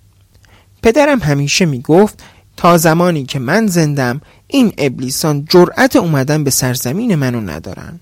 پدرم 0.82 1.18
همیشه 1.18 1.66
می 1.66 1.80
گفت 1.80 2.22
تا 2.56 2.76
زمانی 2.76 3.24
که 3.24 3.38
من 3.38 3.66
زندم 3.66 4.20
این 4.46 4.72
ابلیسان 4.78 5.44
جرأت 5.50 5.96
اومدن 5.96 6.44
به 6.44 6.50
سرزمین 6.50 7.14
منو 7.14 7.40
ندارن. 7.40 8.00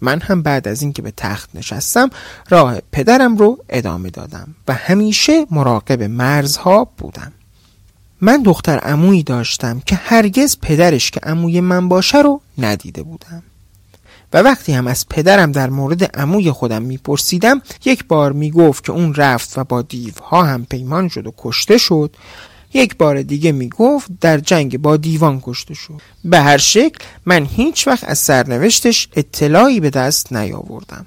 من 0.00 0.20
هم 0.20 0.42
بعد 0.42 0.68
از 0.68 0.82
اینکه 0.82 1.02
به 1.02 1.12
تخت 1.16 1.50
نشستم 1.54 2.10
راه 2.48 2.78
پدرم 2.92 3.36
رو 3.36 3.58
ادامه 3.68 4.10
دادم 4.10 4.54
و 4.68 4.74
همیشه 4.74 5.46
مراقب 5.50 6.02
مرزها 6.02 6.88
بودم. 6.98 7.32
من 8.20 8.42
دختر 8.42 8.78
عمویی 8.78 9.22
داشتم 9.22 9.80
که 9.86 9.94
هرگز 9.94 10.56
پدرش 10.62 11.10
که 11.10 11.20
عموی 11.22 11.60
من 11.60 11.88
باشه 11.88 12.18
رو 12.18 12.40
ندیده 12.58 13.02
بودم. 13.02 13.42
و 14.32 14.42
وقتی 14.42 14.72
هم 14.72 14.86
از 14.86 15.08
پدرم 15.08 15.52
در 15.52 15.70
مورد 15.70 16.16
عموی 16.16 16.50
خودم 16.50 16.82
میپرسیدم 16.82 17.62
یک 17.84 18.04
بار 18.04 18.32
می‌گفت 18.32 18.84
که 18.84 18.92
اون 18.92 19.14
رفت 19.14 19.58
و 19.58 19.64
با 19.64 19.82
دیوها 19.82 20.44
هم 20.44 20.64
پیمان 20.64 21.08
شد 21.08 21.26
و 21.26 21.34
کشته 21.38 21.78
شد. 21.78 22.16
یک 22.74 22.96
بار 22.96 23.22
دیگه 23.22 23.52
می‌گفت 23.52 24.10
در 24.20 24.38
جنگ 24.38 24.78
با 24.78 24.96
دیوان 24.96 25.40
کشته 25.42 25.74
شد. 25.74 26.00
به 26.24 26.40
هر 26.40 26.58
شکل 26.58 27.04
من 27.26 27.44
هیچ 27.44 27.88
وقت 27.88 28.04
از 28.04 28.18
سرنوشتش 28.18 29.08
اطلاعی 29.16 29.80
به 29.80 29.90
دست 29.90 30.32
نیاوردم. 30.32 31.06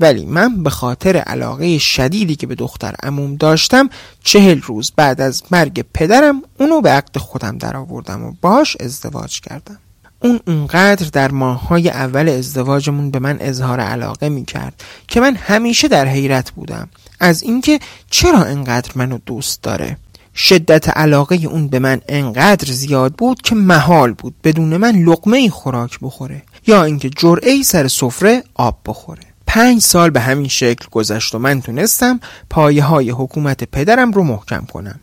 ولی 0.00 0.24
من 0.24 0.62
به 0.62 0.70
خاطر 0.70 1.16
علاقه 1.16 1.78
شدیدی 1.78 2.36
که 2.36 2.46
به 2.46 2.54
دختر 2.54 2.94
عموم 3.02 3.36
داشتم 3.36 3.90
چهل 4.24 4.60
روز 4.60 4.92
بعد 4.96 5.20
از 5.20 5.42
مرگ 5.50 5.84
پدرم 5.94 6.42
اونو 6.58 6.80
به 6.80 6.90
عقد 6.90 7.18
خودم 7.18 7.58
درآوردم 7.58 8.24
و 8.24 8.32
باش 8.40 8.76
ازدواج 8.80 9.40
کردم. 9.40 9.78
اون 10.20 10.40
اونقدر 10.46 11.08
در 11.12 11.30
ماههای 11.30 11.88
اول 11.88 12.28
ازدواجمون 12.28 13.10
به 13.10 13.18
من 13.18 13.36
اظهار 13.40 13.80
علاقه 13.80 14.28
می 14.28 14.44
کرد 14.44 14.82
که 15.08 15.20
من 15.20 15.34
همیشه 15.34 15.88
در 15.88 16.06
حیرت 16.06 16.50
بودم. 16.50 16.88
از 17.20 17.42
اینکه 17.42 17.78
چرا 18.10 18.44
انقدر 18.44 18.90
منو 18.94 19.18
دوست 19.26 19.62
داره؟ 19.62 19.96
شدت 20.36 20.88
علاقه 20.88 21.36
اون 21.36 21.68
به 21.68 21.78
من 21.78 22.00
انقدر 22.08 22.72
زیاد 22.72 23.14
بود 23.14 23.42
که 23.42 23.54
محال 23.54 24.12
بود 24.12 24.34
بدون 24.44 24.76
من 24.76 24.96
لقمه 24.96 25.50
خوراک 25.50 25.98
بخوره 26.02 26.42
یا 26.66 26.84
اینکه 26.84 27.10
جرعه 27.10 27.62
سر 27.62 27.88
سفره 27.88 28.44
آب 28.54 28.78
بخوره. 28.86 29.22
پنج 29.46 29.82
سال 29.82 30.10
به 30.10 30.20
همین 30.20 30.48
شکل 30.48 30.86
گذشت 30.90 31.34
و 31.34 31.38
من 31.38 31.60
تونستم 31.62 32.20
پایه 32.50 32.84
های 32.84 33.10
حکومت 33.10 33.64
پدرم 33.64 34.12
رو 34.12 34.22
محکم 34.22 34.64
کنم. 34.72 35.00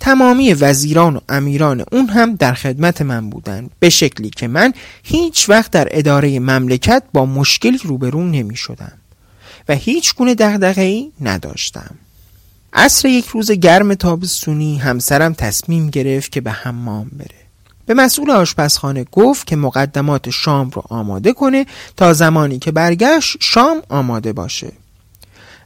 تمامی 0.00 0.54
وزیران 0.54 1.16
و 1.16 1.20
امیران 1.28 1.84
اون 1.92 2.08
هم 2.08 2.34
در 2.34 2.54
خدمت 2.54 3.02
من 3.02 3.30
بودن 3.30 3.70
به 3.80 3.90
شکلی 3.90 4.30
که 4.30 4.48
من 4.48 4.74
هیچ 5.02 5.48
وقت 5.48 5.70
در 5.70 5.88
اداره 5.90 6.40
مملکت 6.40 7.02
با 7.12 7.26
مشکلی 7.26 7.78
روبرو 7.84 8.24
نمی 8.24 8.56
شدم 8.56 8.92
و 9.68 9.74
هیچ 9.74 10.14
گونه 10.14 10.34
دغدغه‌ای 10.34 11.12
نداشتم. 11.20 11.94
عصر 12.76 13.08
یک 13.08 13.26
روز 13.26 13.50
گرم 13.50 13.94
تابستونی 13.94 14.78
همسرم 14.78 15.34
تصمیم 15.34 15.90
گرفت 15.90 16.32
که 16.32 16.40
به 16.40 16.50
حمام 16.50 17.10
بره. 17.12 17.46
به 17.86 17.94
مسئول 17.94 18.30
آشپزخانه 18.30 19.04
گفت 19.12 19.46
که 19.46 19.56
مقدمات 19.56 20.30
شام 20.30 20.70
رو 20.70 20.82
آماده 20.88 21.32
کنه 21.32 21.66
تا 21.96 22.12
زمانی 22.12 22.58
که 22.58 22.72
برگشت 22.72 23.36
شام 23.40 23.82
آماده 23.88 24.32
باشه. 24.32 24.72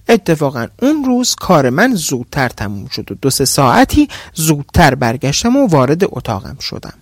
اتفاقا 0.08 0.66
اون 0.82 1.04
روز 1.04 1.34
کار 1.34 1.70
من 1.70 1.94
زودتر 1.94 2.48
تموم 2.48 2.88
شد 2.88 3.12
و 3.12 3.14
دو 3.14 3.30
سه 3.30 3.44
ساعتی 3.44 4.08
زودتر 4.34 4.94
برگشتم 4.94 5.56
و 5.56 5.66
وارد 5.66 6.04
اتاقم 6.04 6.56
شدم. 6.60 6.94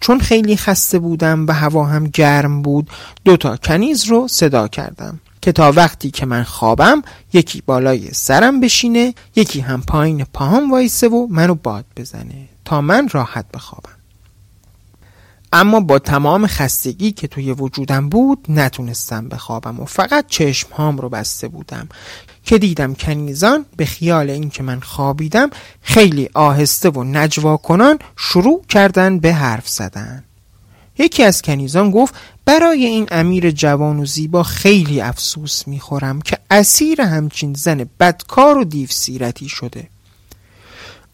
چون 0.00 0.20
خیلی 0.20 0.56
خسته 0.56 0.98
بودم 0.98 1.46
و 1.46 1.52
هوا 1.52 1.84
هم 1.84 2.06
گرم 2.06 2.62
بود 2.62 2.90
دوتا 3.24 3.56
کنیز 3.56 4.04
رو 4.04 4.28
صدا 4.28 4.68
کردم. 4.68 5.20
که 5.42 5.52
تا 5.52 5.72
وقتی 5.72 6.10
که 6.10 6.26
من 6.26 6.42
خوابم 6.42 7.02
یکی 7.32 7.62
بالای 7.66 8.12
سرم 8.12 8.60
بشینه 8.60 9.14
یکی 9.36 9.60
هم 9.60 9.82
پایین 9.82 10.24
پاهم 10.24 10.70
وایسه 10.70 11.08
و 11.08 11.26
منو 11.30 11.54
باد 11.54 11.84
بزنه 11.96 12.48
تا 12.64 12.80
من 12.80 13.08
راحت 13.08 13.44
بخوابم. 13.54 14.00
اما 15.52 15.80
با 15.80 15.98
تمام 15.98 16.46
خستگی 16.46 17.12
که 17.12 17.28
توی 17.28 17.52
وجودم 17.52 18.08
بود 18.08 18.46
نتونستم 18.48 19.28
بخوابم 19.28 19.80
و 19.80 19.84
فقط 19.84 20.26
چشم 20.26 20.68
هام 20.72 20.98
رو 20.98 21.08
بسته 21.08 21.48
بودم 21.48 21.88
که 22.44 22.58
دیدم 22.58 22.94
کنیزان 22.94 23.66
به 23.76 23.84
خیال 23.84 24.30
اینکه 24.30 24.62
من 24.62 24.80
خوابیدم 24.80 25.50
خیلی 25.82 26.30
آهسته 26.34 26.90
و 26.90 27.04
نجوا 27.04 27.56
کنان 27.56 27.98
شروع 28.16 28.64
کردن 28.68 29.18
به 29.18 29.34
حرف 29.34 29.68
زدن. 29.68 30.24
یکی 30.98 31.22
از 31.22 31.42
کنیزان 31.42 31.90
گفت 31.90 32.14
برای 32.50 32.84
این 32.84 33.06
امیر 33.10 33.50
جوان 33.50 34.00
و 34.00 34.06
زیبا 34.06 34.42
خیلی 34.42 35.00
افسوس 35.00 35.68
می‌خورم 35.68 36.22
که 36.22 36.38
اسیر 36.50 37.00
همچین 37.00 37.54
زن 37.54 37.90
بدکار 38.00 38.58
و 38.58 38.64
دیو 38.64 38.88
سیرتی 38.88 39.48
شده. 39.48 39.88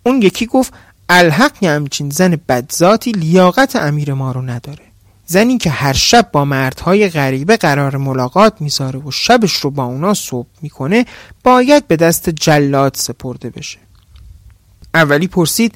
اون 0.03 0.23
یکی 0.23 0.47
گفت 0.47 0.73
الحق 1.09 1.65
همچین 1.65 2.11
زن 2.11 2.41
بدذاتی 2.49 3.13
لیاقت 3.13 3.77
امیر 3.77 4.15
ما 4.15 4.33
رو 4.33 4.43
نداره. 4.43 4.85
زنی 5.27 5.59
که 5.59 5.71
هر 5.71 5.93
شب 5.93 6.29
با 6.33 6.45
مردهای 6.45 7.09
غریبه 7.09 7.57
قرار 7.57 7.97
ملاقات 7.97 8.61
می‌ذاره 8.61 8.99
و 8.99 9.11
شبش 9.11 9.53
رو 9.53 9.71
با 9.71 9.85
اونا 9.85 10.15
صبح 10.15 10.49
می‌کنه 10.63 11.07
باید 11.45 11.87
به 11.89 11.97
دست 11.97 12.31
جلاد 12.31 12.95
سپرده 12.95 13.51
بشه. 13.51 13.79
اولی 14.95 15.27
پرسید 15.27 15.75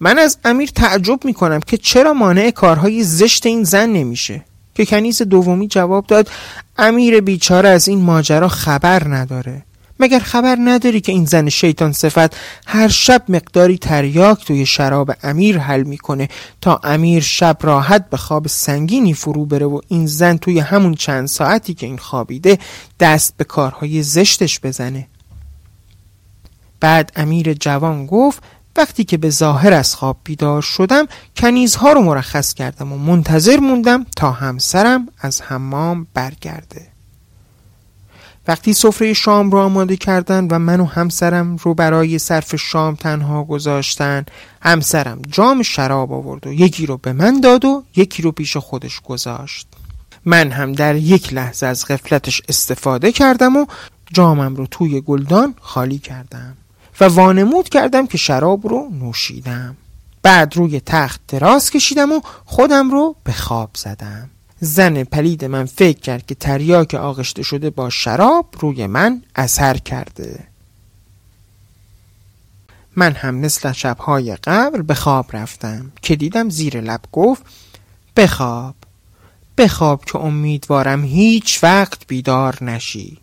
من 0.00 0.18
از 0.18 0.38
امیر 0.44 0.68
تعجب 0.68 1.24
می‌کنم 1.24 1.60
که 1.60 1.76
چرا 1.76 2.12
مانع 2.12 2.50
کارهای 2.50 3.04
زشت 3.04 3.46
این 3.46 3.64
زن 3.64 3.88
نمیشه؟ 3.88 4.44
که 4.74 4.86
کنیز 4.86 5.22
دومی 5.22 5.68
جواب 5.68 6.06
داد 6.06 6.30
امیر 6.78 7.20
بیچاره 7.20 7.68
از 7.68 7.88
این 7.88 8.00
ماجرا 8.00 8.48
خبر 8.48 9.08
نداره. 9.08 9.62
مگر 10.00 10.18
خبر 10.18 10.56
نداری 10.60 11.00
که 11.00 11.12
این 11.12 11.24
زن 11.24 11.48
شیطان 11.48 11.92
صفت 11.92 12.36
هر 12.66 12.88
شب 12.88 13.22
مقداری 13.28 13.78
تریاک 13.78 14.44
توی 14.44 14.66
شراب 14.66 15.10
امیر 15.22 15.58
حل 15.58 15.82
می‌کنه 15.82 16.28
تا 16.60 16.80
امیر 16.84 17.22
شب 17.22 17.56
راحت 17.60 18.10
به 18.10 18.16
خواب 18.16 18.48
سنگینی 18.48 19.14
فرو 19.14 19.46
بره 19.46 19.66
و 19.66 19.80
این 19.88 20.06
زن 20.06 20.36
توی 20.36 20.58
همون 20.58 20.94
چند 20.94 21.28
ساعتی 21.28 21.74
که 21.74 21.86
این 21.86 21.98
خوابیده 21.98 22.58
دست 23.00 23.34
به 23.36 23.44
کارهای 23.44 24.02
زشتش 24.02 24.60
بزنه؟ 24.60 25.06
بعد 26.80 27.12
امیر 27.16 27.54
جوان 27.54 28.06
گفت 28.06 28.42
وقتی 28.76 29.04
که 29.04 29.16
به 29.16 29.30
ظاهر 29.30 29.72
از 29.72 29.94
خواب 29.94 30.16
بیدار 30.24 30.62
شدم 30.62 31.06
کنیزها 31.36 31.92
رو 31.92 32.02
مرخص 32.02 32.54
کردم 32.54 32.92
و 32.92 32.98
منتظر 32.98 33.56
موندم 33.56 34.06
تا 34.16 34.32
همسرم 34.32 35.08
از 35.20 35.42
حمام 35.42 36.06
برگرده. 36.14 36.92
وقتی 38.48 38.72
سفره 38.72 39.12
شام 39.12 39.50
رو 39.50 39.58
آماده 39.58 39.96
کردن 39.96 40.46
و 40.50 40.58
من 40.58 40.80
و 40.80 40.84
همسرم 40.84 41.56
رو 41.56 41.74
برای 41.74 42.18
صرف 42.18 42.56
شام 42.56 42.94
تنها 42.94 43.44
گذاشتن 43.44 44.24
همسرم 44.62 45.22
جام 45.30 45.62
شراب 45.62 46.12
آورد 46.12 46.46
و 46.46 46.52
یکی 46.52 46.86
رو 46.86 46.96
به 46.96 47.12
من 47.12 47.40
داد 47.40 47.64
و 47.64 47.84
یکی 47.96 48.22
رو 48.22 48.32
پیش 48.32 48.56
خودش 48.56 49.00
گذاشت. 49.00 49.66
من 50.24 50.50
هم 50.50 50.72
در 50.72 50.96
یک 50.96 51.32
لحظه 51.32 51.66
از 51.66 51.86
غفلتش 51.86 52.42
استفاده 52.48 53.12
کردم 53.12 53.56
و 53.56 53.66
جامم 54.12 54.56
رو 54.56 54.66
توی 54.66 55.00
گلدان 55.00 55.54
خالی 55.60 55.98
کردم. 55.98 56.56
و 57.00 57.04
وانمود 57.04 57.68
کردم 57.68 58.06
که 58.06 58.18
شراب 58.18 58.66
رو 58.66 58.88
نوشیدم. 58.92 59.76
بعد 60.22 60.56
روی 60.56 60.80
تخت 60.80 61.20
دراز 61.28 61.70
کشیدم 61.70 62.12
و 62.12 62.20
خودم 62.44 62.90
رو 62.90 63.16
به 63.24 63.32
خواب 63.32 63.70
زدم. 63.74 64.30
زن 64.60 65.04
پلید 65.04 65.44
من 65.44 65.64
فکر 65.64 66.00
کرد 66.00 66.26
که 66.26 66.34
تریاک 66.34 66.94
آغشته 66.94 67.42
شده 67.42 67.70
با 67.70 67.90
شراب 67.90 68.54
روی 68.60 68.86
من 68.86 69.22
اثر 69.36 69.76
کرده. 69.76 70.46
من 72.96 73.12
هم 73.12 73.34
مثل 73.34 73.72
شبهای 73.72 74.36
قبل 74.36 74.82
به 74.82 74.94
خواب 74.94 75.26
رفتم 75.36 75.92
که 76.02 76.16
دیدم 76.16 76.50
زیر 76.50 76.80
لب 76.80 77.00
گفت 77.12 77.42
بخواب 78.16 78.74
بخواب 79.58 80.04
که 80.04 80.18
امیدوارم 80.18 81.04
هیچ 81.04 81.64
وقت 81.64 82.06
بیدار 82.06 82.64
نشی. 82.64 83.21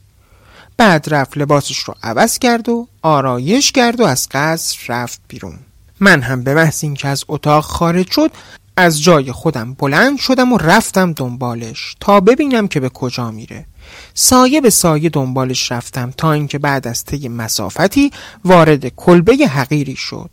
بعد 0.79 1.13
رفت 1.13 1.37
لباسش 1.37 1.77
رو 1.77 1.95
عوض 2.03 2.39
کرد 2.39 2.69
و 2.69 2.87
آرایش 3.01 3.71
کرد 3.71 3.99
و 3.99 4.03
از 4.03 4.27
قصر 4.31 4.77
رفت 4.87 5.21
بیرون. 5.27 5.59
من 5.99 6.21
هم 6.21 6.43
به 6.43 6.53
محض 6.53 6.83
اینکه 6.83 7.07
از 7.07 7.23
اتاق 7.27 7.63
خارج 7.63 8.11
شد 8.11 8.31
از 8.77 9.03
جای 9.03 9.31
خودم 9.31 9.73
بلند 9.73 10.19
شدم 10.19 10.53
و 10.53 10.57
رفتم 10.57 11.13
دنبالش 11.13 11.95
تا 11.99 12.19
ببینم 12.19 12.67
که 12.67 12.79
به 12.79 12.89
کجا 12.89 13.31
میره. 13.31 13.65
سایه 14.13 14.61
به 14.61 14.69
سایه 14.69 15.09
دنبالش 15.09 15.71
رفتم 15.71 16.13
تا 16.17 16.31
اینکه 16.31 16.59
بعد 16.59 16.87
از 16.87 17.05
طی 17.05 17.27
مسافتی 17.27 18.11
وارد 18.45 18.87
کلبه 18.87 19.33
حقیری 19.33 19.95
شد. 19.95 20.29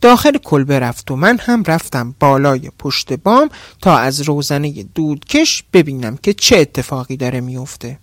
داخل 0.00 0.38
کلبه 0.38 0.78
رفت 0.78 1.10
و 1.10 1.16
من 1.16 1.38
هم 1.38 1.62
رفتم 1.66 2.14
بالای 2.20 2.70
پشت 2.78 3.12
بام 3.12 3.50
تا 3.80 3.98
از 3.98 4.20
روزنه 4.20 4.82
دودکش 4.82 5.64
ببینم 5.72 6.16
که 6.16 6.32
چه 6.32 6.58
اتفاقی 6.58 7.16
داره 7.16 7.40
میفته. 7.40 7.98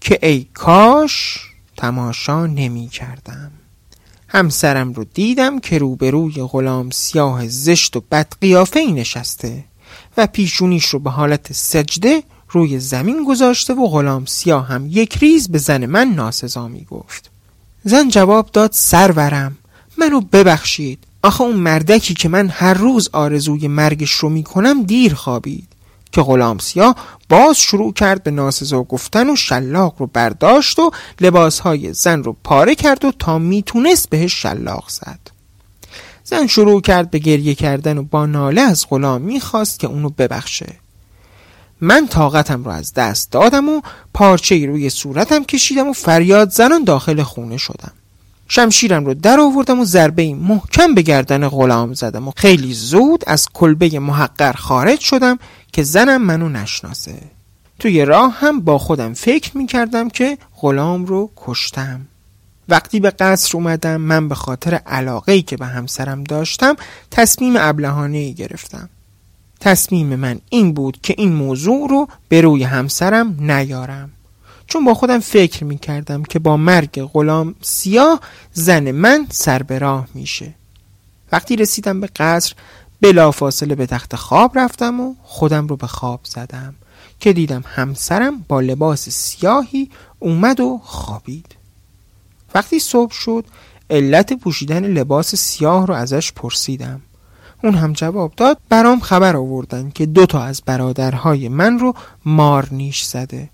که 0.00 0.18
ای 0.22 0.46
کاش 0.54 1.38
تماشا 1.76 2.46
نمی 2.46 2.88
کردم. 2.88 3.50
همسرم 4.28 4.92
رو 4.92 5.04
دیدم 5.04 5.58
که 5.60 5.78
روبروی 5.78 6.42
غلام 6.42 6.90
سیاه 6.90 7.48
زشت 7.48 7.96
و 7.96 8.02
بدقیافه 8.10 8.80
ای 8.80 8.92
نشسته 8.92 9.64
و 10.16 10.26
پیشونیش 10.26 10.84
رو 10.84 10.98
به 10.98 11.10
حالت 11.10 11.52
سجده 11.52 12.22
روی 12.48 12.78
زمین 12.78 13.24
گذاشته 13.24 13.74
و 13.74 13.86
غلام 13.88 14.24
سیاه 14.24 14.66
هم 14.66 14.86
یک 14.90 15.16
ریز 15.16 15.48
به 15.48 15.58
زن 15.58 15.86
من 15.86 16.08
ناسزا 16.08 16.68
می 16.68 16.84
گفت. 16.84 17.30
زن 17.84 18.08
جواب 18.08 18.50
داد 18.52 18.70
سرورم 18.72 19.56
منو 19.98 20.20
ببخشید. 20.20 20.98
آخه 21.22 21.42
اون 21.42 21.56
مردکی 21.56 22.14
که 22.14 22.28
من 22.28 22.48
هر 22.48 22.74
روز 22.74 23.10
آرزوی 23.12 23.68
مرگش 23.68 24.10
رو 24.10 24.28
می 24.28 24.42
کنم 24.42 24.82
دیر 24.82 25.14
خوابید. 25.14 25.68
که 26.16 26.22
غلام 26.22 26.58
سیاه 26.58 26.96
باز 27.28 27.58
شروع 27.58 27.92
کرد 27.92 28.22
به 28.22 28.30
ناسزا 28.30 28.82
گفتن 28.82 29.30
و 29.30 29.36
شلاق 29.36 29.94
رو 29.98 30.06
برداشت 30.06 30.78
و 30.78 30.90
لباسهای 31.20 31.92
زن 31.92 32.22
رو 32.22 32.36
پاره 32.44 32.74
کرد 32.74 33.04
و 33.04 33.12
تا 33.18 33.38
می‌تونست 33.38 34.10
بهش 34.10 34.42
شلاق 34.42 34.88
زد. 34.88 35.18
زن 36.24 36.46
شروع 36.46 36.80
کرد 36.80 37.10
به 37.10 37.18
گریه 37.18 37.54
کردن 37.54 37.98
و 37.98 38.02
با 38.02 38.26
ناله 38.26 38.60
از 38.60 38.86
غلام 38.90 39.22
می‌خواست 39.22 39.80
که 39.80 39.86
اونو 39.86 40.08
ببخشه. 40.08 40.76
من 41.80 42.08
طاقتم 42.08 42.64
رو 42.64 42.70
از 42.70 42.94
دست 42.94 43.32
دادم 43.32 43.68
و 43.68 43.80
پارچه 44.14 44.66
روی 44.66 44.90
صورتم 44.90 45.44
کشیدم 45.44 45.88
و 45.88 45.92
فریاد 45.92 46.50
زنان 46.50 46.84
داخل 46.84 47.22
خونه 47.22 47.56
شدم. 47.56 47.92
شمشیرم 48.48 49.04
رو 49.04 49.14
در 49.14 49.40
آوردم 49.40 49.80
و 49.80 49.84
ضربه 49.84 50.34
محکم 50.34 50.94
به 50.94 51.02
گردن 51.02 51.48
غلام 51.48 51.94
زدم 51.94 52.28
و 52.28 52.32
خیلی 52.36 52.74
زود 52.74 53.24
از 53.26 53.48
کلبه 53.52 53.98
محقر 53.98 54.52
خارج 54.52 55.00
شدم 55.00 55.38
که 55.72 55.82
زنم 55.82 56.22
منو 56.22 56.48
نشناسه. 56.48 57.18
توی 57.78 58.04
راه 58.04 58.36
هم 58.38 58.60
با 58.60 58.78
خودم 58.78 59.14
فکر 59.14 59.56
می 59.56 59.66
کردم 59.66 60.08
که 60.08 60.38
غلام 60.60 61.06
رو 61.06 61.30
کشتم. 61.36 62.00
وقتی 62.68 63.00
به 63.00 63.10
قصر 63.10 63.56
اومدم 63.56 63.96
من 63.96 64.28
به 64.28 64.34
خاطر 64.34 64.74
علاقه 64.74 65.32
ای 65.32 65.42
که 65.42 65.56
به 65.56 65.66
همسرم 65.66 66.24
داشتم 66.24 66.76
تصمیم 67.10 67.54
ابلهانه 67.56 68.18
ای 68.18 68.34
گرفتم. 68.34 68.88
تصمیم 69.60 70.16
من 70.16 70.40
این 70.50 70.72
بود 70.72 70.98
که 71.02 71.14
این 71.18 71.32
موضوع 71.32 71.88
رو 71.90 72.08
به 72.28 72.40
روی 72.40 72.62
همسرم 72.62 73.36
نیارم. 73.40 74.10
چون 74.66 74.84
با 74.84 74.94
خودم 74.94 75.18
فکر 75.18 75.64
می 75.64 75.78
کردم 75.78 76.22
که 76.22 76.38
با 76.38 76.56
مرگ 76.56 77.02
غلام 77.02 77.54
سیاه 77.60 78.20
زن 78.52 78.90
من 78.90 79.26
سر 79.30 79.62
به 79.62 79.78
راه 79.78 80.08
میشه. 80.14 80.54
وقتی 81.32 81.56
رسیدم 81.56 82.00
به 82.00 82.06
قصر 82.16 82.54
بلا 83.00 83.30
فاصله 83.30 83.74
به 83.74 83.86
تخت 83.86 84.16
خواب 84.16 84.58
رفتم 84.58 85.00
و 85.00 85.14
خودم 85.22 85.66
رو 85.66 85.76
به 85.76 85.86
خواب 85.86 86.20
زدم 86.24 86.74
که 87.20 87.32
دیدم 87.32 87.64
همسرم 87.66 88.44
با 88.48 88.60
لباس 88.60 89.08
سیاهی 89.08 89.90
اومد 90.18 90.60
و 90.60 90.80
خوابید. 90.84 91.56
وقتی 92.54 92.78
صبح 92.78 93.12
شد 93.12 93.44
علت 93.90 94.32
پوشیدن 94.32 94.84
لباس 94.84 95.34
سیاه 95.34 95.86
رو 95.86 95.94
ازش 95.94 96.32
پرسیدم. 96.32 97.00
اون 97.64 97.74
هم 97.74 97.92
جواب 97.92 98.32
داد 98.36 98.58
برام 98.68 99.00
خبر 99.00 99.36
آوردن 99.36 99.90
که 99.90 100.06
دو 100.06 100.26
تا 100.26 100.42
از 100.42 100.62
برادرهای 100.66 101.48
من 101.48 101.78
رو 101.78 101.94
مار 102.24 102.68
نیش 102.70 103.02
زده. 103.02 103.48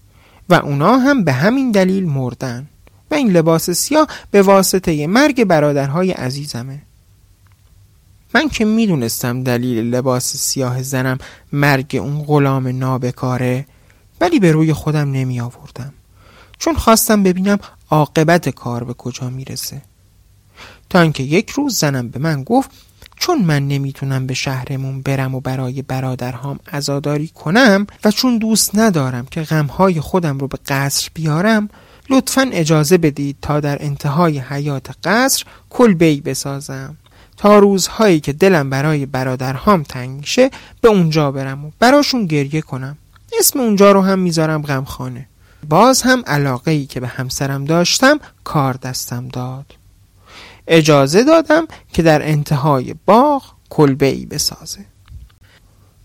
و 0.48 0.54
اونا 0.54 0.98
هم 0.98 1.24
به 1.24 1.32
همین 1.32 1.70
دلیل 1.70 2.06
مردن 2.06 2.66
و 3.10 3.14
این 3.14 3.30
لباس 3.30 3.70
سیاه 3.70 4.08
به 4.30 4.42
واسطه 4.42 5.06
مرگ 5.06 5.44
برادرهای 5.44 6.10
عزیزمه. 6.10 6.82
من 8.34 8.48
که 8.48 8.64
می‌دونستم 8.64 9.42
دلیل 9.42 9.94
لباس 9.94 10.36
سیاه 10.36 10.82
زنم 10.82 11.18
مرگ 11.52 11.96
اون 12.00 12.22
غلام 12.22 12.68
نابکاره 12.68 13.66
ولی 14.20 14.40
به 14.40 14.52
روی 14.52 14.72
خودم 14.72 15.12
نمی 15.12 15.40
آوردم 15.40 15.92
چون 16.58 16.74
خواستم 16.74 17.22
ببینم 17.22 17.58
عاقبت 17.90 18.48
کار 18.48 18.84
به 18.84 18.94
کجا 18.94 19.30
می‌رسه. 19.30 19.82
تا 20.90 21.00
اینکه 21.00 21.22
یک 21.22 21.50
روز 21.50 21.78
زنم 21.78 22.08
به 22.08 22.18
من 22.18 22.44
گفت 22.44 22.70
چون 23.22 23.42
من 23.42 23.68
نمی‌تونم 23.68 24.26
به 24.26 24.34
شهرمون 24.34 25.02
برم 25.02 25.34
و 25.34 25.40
برای 25.40 25.82
برادرهام 25.82 26.58
عزاداری 26.72 27.28
کنم 27.28 27.86
و 28.04 28.10
چون 28.10 28.38
دوست 28.38 28.78
ندارم 28.78 29.26
که 29.30 29.42
غمهای 29.42 30.00
خودم 30.00 30.38
رو 30.38 30.48
به 30.48 30.58
قصر 30.66 31.08
بیارم 31.14 31.68
لطفا 32.10 32.50
اجازه 32.52 32.98
بدید 32.98 33.36
تا 33.42 33.60
در 33.60 33.84
انتهای 33.84 34.38
حیات 34.38 34.90
قصر 35.04 35.44
کلبهی 35.70 36.20
بسازم. 36.20 36.96
تا 37.36 37.58
روزهایی 37.58 38.20
که 38.20 38.32
دلم 38.32 38.70
برای 38.70 39.06
برادرهام 39.06 39.82
تنگ 39.82 40.10
میشه 40.10 40.50
به 40.80 40.88
اونجا 40.88 41.30
برم 41.32 41.64
و 41.64 41.70
براشون 41.78 42.26
گریه 42.26 42.60
کنم. 42.60 42.96
اسم 43.38 43.60
اونجا 43.60 43.92
رو 43.92 44.00
هم 44.00 44.18
می‌ذارم 44.18 44.62
غمخانه. 44.62 45.26
باز 45.68 46.02
هم 46.02 46.22
علاقه 46.26 46.70
ای 46.70 46.86
که 46.86 47.00
به 47.00 47.08
همسرم 47.08 47.64
داشتم 47.64 48.20
کار 48.44 48.74
دستم 48.74 49.28
داد. 49.28 49.81
اجازه 50.72 51.24
دادم 51.24 51.66
که 51.92 52.02
در 52.02 52.28
انتهای 52.28 52.94
باغ 53.06 53.42
کلبه 53.70 54.06
ای 54.06 54.26
بسازه. 54.26 54.84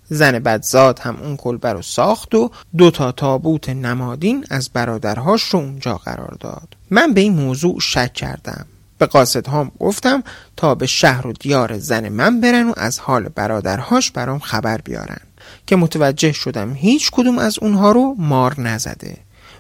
زن 0.09 0.39
بدزاد 0.39 0.99
هم 0.99 1.15
اون 1.15 1.37
کلبه 1.37 1.73
رو 1.73 1.81
ساخت 1.81 2.35
و 2.35 2.51
دو 2.77 2.91
تا 2.91 3.11
تابوت 3.11 3.69
نمادین 3.69 4.45
از 4.49 4.69
برادرهاش 4.69 5.43
رو 5.43 5.59
اونجا 5.59 5.97
قرار 5.97 6.37
داد. 6.39 6.75
من 6.89 7.13
به 7.13 7.21
این 7.21 7.33
موضوع 7.33 7.79
شک 7.79 8.13
کردم. 8.13 8.65
به 8.97 9.05
قاصد 9.05 9.47
هم 9.47 9.71
گفتم 9.79 10.23
تا 10.55 10.75
به 10.75 10.85
شهر 10.85 11.27
و 11.27 11.33
دیار 11.33 11.77
زن 11.77 12.09
من 12.09 12.41
برن 12.41 12.69
و 12.69 12.73
از 12.77 12.99
حال 12.99 13.23
برادرهاش 13.23 14.11
برام 14.11 14.39
خبر 14.39 14.77
بیارن 14.77 15.21
که 15.67 15.75
متوجه 15.75 16.31
شدم 16.31 16.73
هیچ 16.73 17.11
کدوم 17.11 17.37
از 17.37 17.59
اونها 17.59 17.91
رو 17.91 18.15
مار 18.17 18.61
نزده 18.61 19.17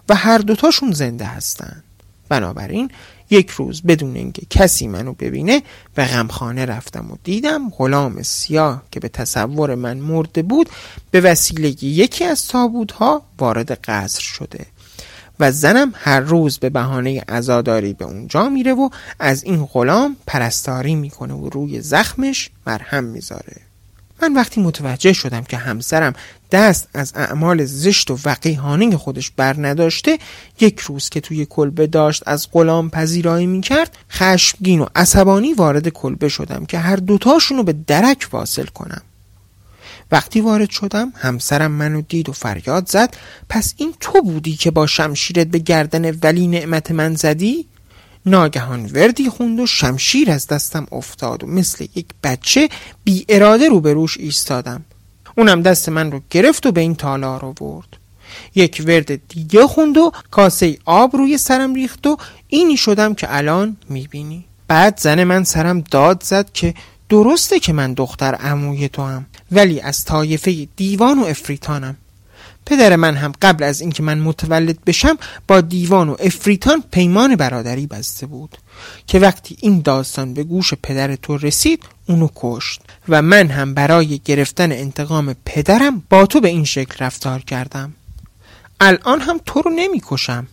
و 0.09 0.15
هر 0.15 0.37
دوتاشون 0.37 0.91
زنده 0.91 1.25
هستن. 1.25 1.83
بنابراین 2.29 2.91
یک 3.29 3.49
روز 3.49 3.81
بدون 3.81 4.15
اینکه 4.15 4.41
کسی 4.49 4.87
منو 4.87 5.13
ببینه 5.13 5.63
به 5.95 6.05
غمخانه 6.05 6.65
رفتم 6.65 7.11
و 7.11 7.15
دیدم 7.23 7.69
غلام 7.69 8.21
سیاه 8.21 8.83
که 8.91 8.99
به 8.99 9.09
تصور 9.09 9.75
من 9.75 9.97
مرده 9.97 10.41
بود 10.41 10.69
به 11.11 11.21
وسیله 11.21 11.83
یکی 11.83 12.23
از 12.23 12.47
تابودها 12.47 13.21
وارد 13.39 13.71
قصر 13.71 14.21
شده 14.21 14.65
و 15.39 15.51
زنم 15.51 15.93
هر 15.95 16.19
روز 16.19 16.57
به 16.57 16.69
بهانه 16.69 17.21
عزاداری 17.29 17.93
به 17.93 18.05
اونجا 18.05 18.49
میره 18.49 18.73
و 18.73 18.89
از 19.19 19.43
این 19.43 19.65
غلام 19.65 20.17
پرستاری 20.27 20.95
می‌کنه 20.95 21.33
و 21.33 21.49
روی 21.49 21.81
زخمش 21.81 22.49
مرهم 22.67 23.03
می‌ذاره. 23.03 23.66
من 24.21 24.33
وقتی 24.33 24.61
متوجه 24.61 25.13
شدم 25.13 25.43
که 25.43 25.57
همسرم 25.57 26.13
دست 26.51 26.87
از 26.93 27.13
اعمال 27.15 27.65
زشت 27.65 28.11
و 28.11 28.17
وقیهانه 28.25 28.97
خودش 28.97 29.31
بر 29.31 29.55
نداشته 29.67 30.17
یک 30.59 30.79
روز 30.79 31.09
که 31.09 31.21
توی 31.21 31.45
کلبه 31.45 31.87
داشت 31.87 32.23
از 32.25 32.47
غلام 32.51 32.89
پذیرایی 32.89 33.45
می‌کرد 33.45 33.97
خشمگین 34.11 34.79
و 34.79 34.85
عصبانی 34.95 35.53
وارد 35.53 35.89
کلبه 35.89 36.29
شدم 36.29 36.65
که 36.65 36.79
هر 36.79 36.95
دوتاشونو 36.95 37.63
به 37.63 37.73
درک 37.87 38.29
واصل 38.31 38.65
کنم 38.65 39.01
وقتی 40.11 40.41
وارد 40.41 40.69
شدم 40.69 41.13
همسرم 41.15 41.71
منو 41.71 42.01
دید 42.01 42.29
و 42.29 42.31
فریاد 42.31 42.89
زد 42.89 43.17
پس 43.49 43.73
این 43.77 43.93
تو 43.99 44.21
بودی 44.21 44.55
که 44.55 44.71
با 44.71 44.87
شمشیرت 44.87 45.47
به 45.47 45.59
گردن 45.59 46.17
ولی 46.23 46.47
نعمت 46.47 46.91
من 46.91 47.15
زدی؟ 47.15 47.67
ناگهان 48.27 48.85
وردی 48.85 49.29
خوند 49.29 49.59
و 49.59 49.67
شمشیر 49.67 50.31
از 50.31 50.47
دستم 50.47 50.87
افتاد 50.91 51.43
و 51.43 51.47
مثل 51.47 51.87
یک 51.95 52.05
بچه 52.23 52.69
بی 53.03 53.25
اراده 53.29 53.69
رو 53.69 53.79
به 53.81 53.93
روش 53.93 54.17
ایستادم. 54.17 54.85
اونم 55.37 55.61
دست 55.61 55.89
من 55.89 56.11
رو 56.11 56.21
گرفت 56.29 56.65
و 56.65 56.71
به 56.71 56.81
این 56.81 56.95
تالار 56.95 57.41
رو 57.41 57.53
برد. 57.53 57.87
یک 58.55 58.83
ورد 58.85 59.27
دیگه 59.27 59.67
خوند 59.67 59.97
و 59.97 60.11
کاسه 60.31 60.77
آب 60.85 61.15
روی 61.15 61.37
سرم 61.37 61.73
ریخت 61.73 62.07
و 62.07 62.17
اینی 62.47 62.77
شدم 62.77 63.13
که 63.13 63.27
الان 63.29 63.77
می‌بینی. 63.89 64.45
بعد 64.67 64.99
زن 64.99 65.23
من 65.23 65.43
سرم 65.43 65.81
داد 65.81 66.23
زد 66.23 66.51
که 66.53 66.73
درسته 67.09 67.59
که 67.59 67.73
من 67.73 67.93
دختر 67.93 68.35
عموی 68.35 68.89
تو 68.89 69.01
هم 69.01 69.25
ولی 69.51 69.81
از 69.81 70.05
طایفه 70.05 70.67
دیوان 70.75 71.19
و 71.19 71.23
افریتانم. 71.25 71.95
پدر 72.67 72.95
من 72.95 73.15
هم 73.15 73.33
قبل 73.41 73.63
از 73.63 73.81
اینکه 73.81 74.03
من 74.03 74.19
متولد 74.19 74.85
بشم 74.85 75.17
با 75.47 75.61
دیوان 75.61 76.09
و 76.09 76.15
افریتان 76.19 76.83
پیمان 76.91 77.35
برادری 77.35 77.87
بسته 77.87 78.25
بود 78.25 78.57
که 79.07 79.19
وقتی 79.19 79.57
این 79.61 79.81
داستان 79.81 80.33
به 80.33 80.43
گوش 80.43 80.73
پدر 80.83 81.15
تو 81.15 81.37
رسید 81.37 81.83
اونو 82.05 82.27
کشت 82.35 82.81
و 83.09 83.21
من 83.21 83.47
هم 83.47 83.73
برای 83.73 84.21
گرفتن 84.25 84.71
انتقام 84.71 85.35
پدرم 85.45 86.03
با 86.09 86.25
تو 86.25 86.39
به 86.39 86.47
این 86.47 86.63
شکل 86.63 87.05
رفتار 87.05 87.39
کردم. 87.41 87.93
الان 88.79 89.21
هم 89.21 89.39
تو 89.45 89.61
رو 89.61 89.71
نمی 89.71 90.01
کشم. 90.07 90.47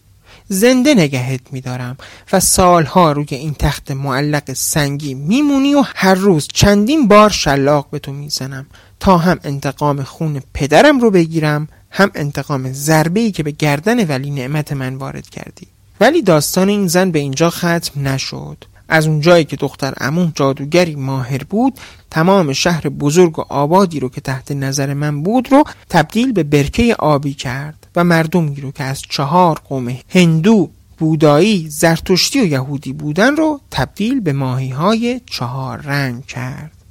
زنده 0.48 0.94
نگهت 0.94 1.40
میدارم 1.50 1.96
و 2.32 2.40
سالها 2.40 3.12
روی 3.12 3.26
این 3.30 3.54
تخت 3.54 3.90
معلق 3.90 4.52
سنگی 4.52 5.14
میمونی 5.14 5.74
و 5.74 5.84
هر 5.94 6.14
روز 6.14 6.48
چندین 6.52 7.08
بار 7.08 7.30
شلاق 7.30 7.90
به 7.90 7.98
تو 7.98 8.12
می‌زنم 8.12 8.66
تا 9.00 9.18
هم 9.18 9.40
انتقام 9.44 10.02
خون 10.02 10.42
پدرم 10.54 11.00
رو 11.00 11.10
بگیرم 11.10 11.68
هم 11.96 12.10
انتقام 12.14 12.72
ضربه 12.72 13.20
ای 13.20 13.32
که 13.32 13.42
به 13.42 13.50
گردن 13.50 14.06
ولی 14.06 14.30
نعمت 14.30 14.72
من 14.72 14.94
وارد 14.94 15.28
کردی. 15.28 15.66
ولی 16.00 16.22
داستان 16.22 16.68
این 16.68 16.86
زن 16.86 17.10
به 17.10 17.18
اینجا 17.18 17.50
ختم 17.50 18.08
نشد. 18.08 18.64
از 18.88 19.06
اونجایی 19.06 19.44
که 19.44 19.56
دختر 19.56 19.94
امون 20.00 20.32
جادوگری 20.34 20.96
ماهر 20.96 21.44
بود 21.44 21.78
تمام 22.10 22.52
شهر 22.52 22.88
بزرگ 22.88 23.38
و 23.38 23.42
آبادی 23.48 24.00
رو 24.00 24.08
که 24.08 24.20
تحت 24.20 24.52
نظر 24.52 24.94
من 24.94 25.22
بود 25.22 25.52
رو 25.52 25.64
تبدیل 25.88 26.32
به 26.32 26.42
برکه 26.42 26.94
آبی 26.94 27.34
کرد 27.34 27.86
و 27.96 28.04
مردمی 28.04 28.60
رو 28.60 28.72
که 28.72 28.84
از 28.84 29.02
چهار 29.10 29.60
قوم 29.68 29.98
هندو 30.08 30.70
بودایی، 30.98 31.68
زرتشتی 31.70 32.40
و 32.40 32.46
یهودی 32.46 32.92
بودن 32.92 33.36
رو 33.36 33.60
تبدیل 33.70 34.20
به 34.20 34.32
ماهی 34.32 34.70
های 34.70 35.20
چهار 35.26 35.78
رنگ 35.78 36.26
کرد. 36.26 36.83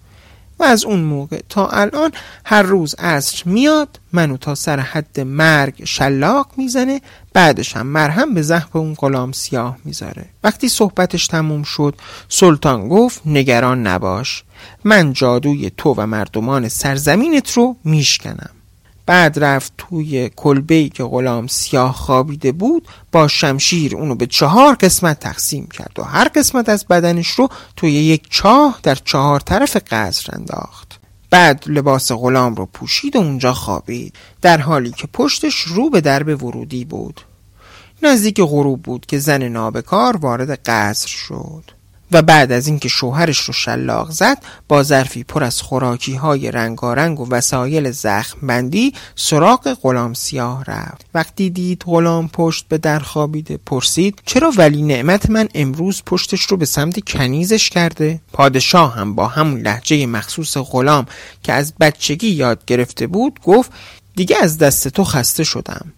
و 0.60 0.64
از 0.64 0.86
اون 0.86 1.00
موقع 1.00 1.42
تا 1.50 1.68
الان 1.68 2.12
هر 2.46 2.62
روز 2.62 2.96
عصر 2.96 3.44
میاد 3.46 4.00
منو 4.14 4.38
تا 4.38 4.56
سر 4.56 4.80
حد 4.80 5.20
مرگ 5.20 5.86
شلاق 5.86 6.48
می‌زنه 6.58 7.02
بعدش 7.34 7.76
هم 7.76 7.88
مرهم 7.88 8.34
به 8.34 8.42
زهب 8.42 8.78
اون 8.78 8.94
غلام 8.94 9.32
سیاه 9.32 9.78
می‌ذاره. 9.86 10.26
وقتی 10.44 10.70
صحبتش 10.70 11.28
تموم 11.28 11.64
شد 11.64 11.96
سلطان 12.30 12.88
گفت 12.88 13.22
نگران 13.26 13.88
نباش 13.88 14.44
من 14.84 15.14
جادوی 15.14 15.72
تو 15.78 15.94
و 15.98 16.06
مردمان 16.06 16.70
سرزمینت 16.70 17.52
رو 17.52 17.76
میشکنم. 17.84 18.50
بعد 19.06 19.40
رفت 19.40 19.74
توی 19.78 20.30
کلبه 20.36 20.90
که 20.90 21.04
غلام 21.04 21.48
سیاه 21.48 21.94
خوابیده 21.94 22.52
بود 22.52 22.88
با 23.12 23.28
شمشیر 23.28 23.96
اونو 23.96 24.16
به 24.16 24.26
چهار 24.26 24.76
قسمت 24.76 25.20
تقسیم 25.20 25.68
کرد 25.68 26.00
و 26.00 26.04
هر 26.04 26.28
قسمت 26.28 26.70
از 26.70 26.86
بدنش 26.86 27.28
رو 27.28 27.50
توی 27.76 27.92
یک 27.92 28.28
چاه 28.30 28.80
در 28.84 28.96
چهار 28.96 29.40
طرف 29.40 29.78
قصر 29.90 30.36
انداخت. 30.36 31.00
بعد 31.30 31.64
لباس 31.68 32.12
غلام 32.12 32.56
رو 32.56 32.66
پوشید 32.66 33.16
و 33.16 33.20
اونجا 33.20 33.54
خوابید 33.54 34.16
در 34.42 34.62
حالی 34.62 34.92
که 34.92 35.08
پشتش 35.14 35.56
رو 35.56 35.90
به 35.90 36.02
درب 36.02 36.44
ورودی 36.44 36.86
بود. 36.86 37.22
نزدیک 38.04 38.42
غروب 38.42 38.82
بود 38.82 39.06
که 39.06 39.20
زن 39.20 39.44
نابکار 39.44 40.18
وارد 40.18 40.60
قصر 40.66 41.08
شد. 41.08 41.64
و 42.14 42.22
بعد 42.22 42.52
از 42.52 42.68
اینکه 42.68 42.90
شوهرش 42.90 43.40
رو 43.40 43.54
شلاق 43.54 44.12
زد 44.12 44.38
با 44.68 44.84
ظرفی 44.84 45.24
پر 45.24 45.44
از 45.44 45.62
خوراکی 45.62 46.16
های 46.16 46.52
رنگارنگ 46.52 47.20
و 47.20 47.28
وسایل 47.30 47.92
زخم 47.92 48.48
بندی 48.48 48.94
سراغ 49.16 49.78
غلام 49.82 50.14
سیاه 50.14 50.64
رفت. 50.64 51.06
وقتی 51.14 51.50
دید 51.50 51.84
غلام 51.86 52.30
پشت 52.30 52.68
به 52.68 52.78
در 52.78 53.00
خوابیده 53.00 53.60
پرسید 53.66 54.22
چرا 54.26 54.52
ولی 54.58 54.82
نعمت 54.82 55.30
من 55.30 55.50
امروز 55.56 56.04
پشتش 56.06 56.42
رو 56.42 56.58
به 56.58 56.66
سمت 56.66 57.10
کنیزش 57.10 57.70
کرده؟ 57.70 58.22
پادشاه 58.34 58.96
هم 58.96 59.16
با 59.16 59.28
همون 59.28 59.62
لحجه 59.62 60.06
مخصوص 60.06 60.58
غلام 60.58 61.06
که 61.44 61.54
از 61.54 61.74
بچگی 61.80 62.30
یاد 62.30 62.66
گرفته 62.66 63.08
بود 63.08 63.40
گفت 63.44 63.72
دیگه 64.16 64.38
از 64.42 64.58
دست 64.58 64.88
تو 64.88 65.04
خسته 65.04 65.44
شدم. 65.44 65.94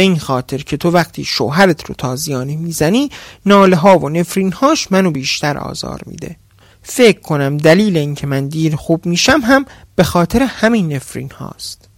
به 0.00 0.04
این 0.04 0.18
خاطر 0.18 0.58
که 0.58 0.76
تو 0.76 0.90
وقتی 0.90 1.24
شوهرت 1.24 1.84
رو 1.84 1.94
تازیانه 1.94 2.56
می‌زنی 2.56 3.10
ناله 3.46 3.76
ها 3.76 3.98
و 3.98 4.08
نفرین 4.08 4.52
هاش 4.52 4.92
منو 4.92 5.10
بیشتر 5.10 5.58
آزار 5.58 6.00
میده. 6.06 6.36
فکر 6.82 7.20
کنم 7.20 7.56
دلیل 7.56 7.96
اینکه 7.96 8.26
من 8.26 8.48
دیر 8.48 8.76
خوب 8.76 9.06
میشم 9.06 9.40
هم 9.44 9.64
به 9.96 10.04
خاطر 10.04 10.42
همین 10.42 10.92
نفرین 10.92 11.30
هاست 11.30 11.88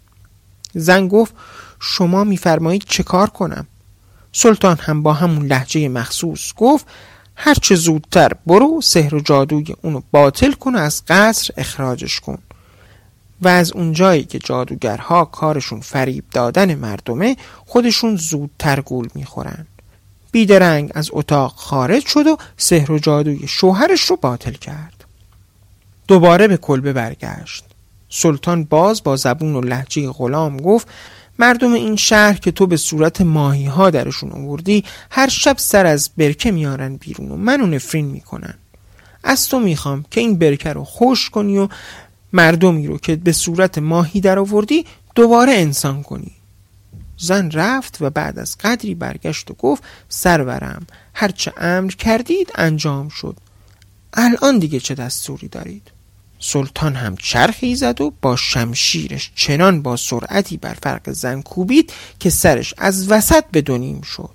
زن 0.75 1.09
گفت 1.09 1.35
شما 1.81 2.25
میفرمایید 2.25 2.85
چه 2.89 3.03
کار 3.03 3.31
کنم؟ 3.31 3.67
سلطان 4.33 4.79
هم 4.81 5.03
با 5.03 5.13
همون 5.13 5.47
لحجه 5.47 5.89
مخصوص 5.89 6.53
گفت 6.57 6.87
هرچه 7.37 7.75
زودتر 7.75 8.33
برو 8.47 8.81
سحر 8.81 9.15
و 9.15 9.21
جادوی 9.21 9.75
اونو 9.83 10.01
باطل 10.11 10.53
کن 10.53 10.75
و 10.75 10.79
از 10.79 11.03
قصر 11.09 11.55
اخراجش 11.57 12.21
کن. 12.21 12.39
و 13.43 13.49
از 13.49 13.73
اونجایی 13.73 14.25
که 14.25 14.39
جادوگرها 14.39 15.25
کارشون 15.25 15.81
فریب 15.81 16.25
دادن 16.33 16.75
مردمه 16.75 17.37
خودشون 17.67 18.17
زودتر 18.17 18.81
گول 18.81 19.09
می‌خورن. 19.15 19.67
بیدرنگ 20.33 20.91
از 20.95 21.11
اتاق 21.13 21.53
خارج 21.57 22.07
شد 22.07 22.27
و 22.27 22.37
سحر 22.57 22.93
و 22.93 22.99
جادوی 22.99 23.49
شوهرش 23.49 24.01
رو 24.01 24.17
باطل 24.17 24.53
کرد. 24.53 25.05
دوباره 26.09 26.49
به 26.49 26.57
کلبه 26.57 26.93
برگشت. 26.93 27.65
سلطان 28.09 28.65
باز 28.65 29.03
با 29.03 29.17
زبون 29.17 29.57
و 29.57 29.61
لحجه 29.61 30.11
غلام 30.11 30.57
گفت 30.57 30.89
مردم 31.39 31.73
این 31.73 31.97
شهر 31.97 32.39
که 32.39 32.51
تو 32.51 32.67
به 32.67 32.77
صورت 32.77 33.21
ماهی 33.21 33.67
ها 33.67 33.91
درشون 33.91 34.33
آوردی 34.33 34.85
هر 35.11 35.29
شب 35.29 35.59
سر 35.59 35.87
از 35.87 36.11
برکه 36.17 36.51
میارن 36.51 36.97
بیرون 36.97 37.31
و 37.31 37.37
منو 37.37 37.67
نفرین 37.67 38.07
می‌کنن. 38.07 38.55
از 39.25 39.49
تو 39.49 39.61
می‌خوام 39.61 40.05
که 40.11 40.21
این 40.21 40.39
برکه 40.39 40.73
رو 40.73 40.85
خوش 40.85 41.31
کنی 41.31 41.59
و 41.59 41.69
مردمی 42.33 42.87
رو 42.87 42.99
که 42.99 43.17
به 43.17 43.33
صورت 43.33 43.79
ماهی 43.79 44.21
در 44.21 44.39
آوردی 44.39 44.87
دوباره 45.15 45.53
انسان 45.53 46.03
کنی. 46.03 46.33
زن 47.19 47.51
رفت 47.51 47.99
و 48.01 48.11
بعد 48.11 48.39
از 48.39 48.59
قدری 48.59 48.95
برگشت 48.95 49.51
و 49.51 49.55
گفت 49.55 49.83
سرورم 50.09 50.87
هرچه 51.15 51.53
امر 51.57 51.91
کردید 51.91 52.53
انجام 52.55 53.09
شد. 53.09 53.37
الان 54.13 54.59
دیگه 54.59 54.81
چه 54.81 54.95
دستوری 54.95 55.49
دارید؟ 55.49 55.91
سلطان 56.39 56.95
هم 56.95 57.17
چرخی 57.17 57.77
زد 57.77 58.01
و 58.01 58.13
با 58.23 58.37
شمشیرش 58.37 59.33
چنان 59.35 59.83
با 59.83 59.97
سرعتی 59.97 60.57
بر 60.57 60.77
فرق 60.83 61.11
زن 61.11 61.43
کوبید 61.43 61.93
که 62.21 62.31
سرش 62.31 62.75
از 62.79 63.11
وسط 63.11 63.45
به 63.53 63.61
دونیم 63.61 64.01
شد. 64.01 64.35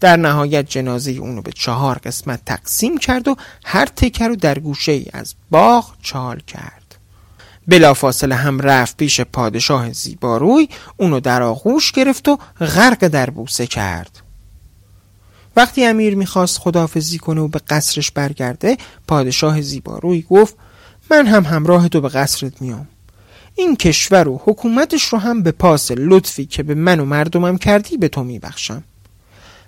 در 0.00 0.16
نهایت 0.16 0.68
جنازه 0.68 1.10
اونو 1.10 1.42
به 1.42 1.52
چهار 1.52 1.98
قسمت 1.98 2.44
تقسیم 2.46 2.98
کرد 2.98 3.28
و 3.28 3.36
هر 3.64 3.86
تکه 3.86 4.28
رو 4.28 4.36
در 4.36 4.58
گوشه 4.58 4.92
ای 4.92 5.06
از 5.12 5.34
باغ 5.50 5.92
چال 6.02 6.40
کرد. 6.40 6.81
بلافاصله 7.68 8.34
هم 8.34 8.60
رفت 8.60 8.96
پیش 8.96 9.20
پادشاه 9.20 9.92
زیباروی 9.92 10.68
اونو 10.96 11.20
در 11.20 11.42
آغوش 11.42 11.92
گرفت 11.92 12.28
و 12.28 12.38
غرق 12.60 13.08
در 13.08 13.30
بوسه 13.30 13.66
کرد. 13.66 14.22
وقتی 15.56 15.84
امیر 15.84 16.14
می‌خواست 16.14 16.58
خدافزی 16.58 17.18
کنه 17.18 17.40
و 17.40 17.48
به 17.48 17.60
قصرش 17.68 18.10
برگرده 18.10 18.76
پادشاه 19.08 19.60
زیباروی 19.60 20.22
گفت 20.30 20.54
من 21.10 21.26
هم 21.26 21.44
همراه 21.44 21.88
تو 21.88 22.00
به 22.00 22.08
قصرت 22.08 22.62
میام. 22.62 22.88
این 23.54 23.76
کشور 23.76 24.28
و 24.28 24.40
حکومتش 24.44 25.04
رو 25.04 25.18
هم 25.18 25.42
به 25.42 25.52
پاس 25.52 25.90
لطفی 25.90 26.46
که 26.46 26.62
به 26.62 26.74
من 26.74 27.00
و 27.00 27.04
مردمم 27.04 27.58
کردی 27.58 27.96
به 27.96 28.08
تو 28.08 28.24
میبخشم. 28.24 28.84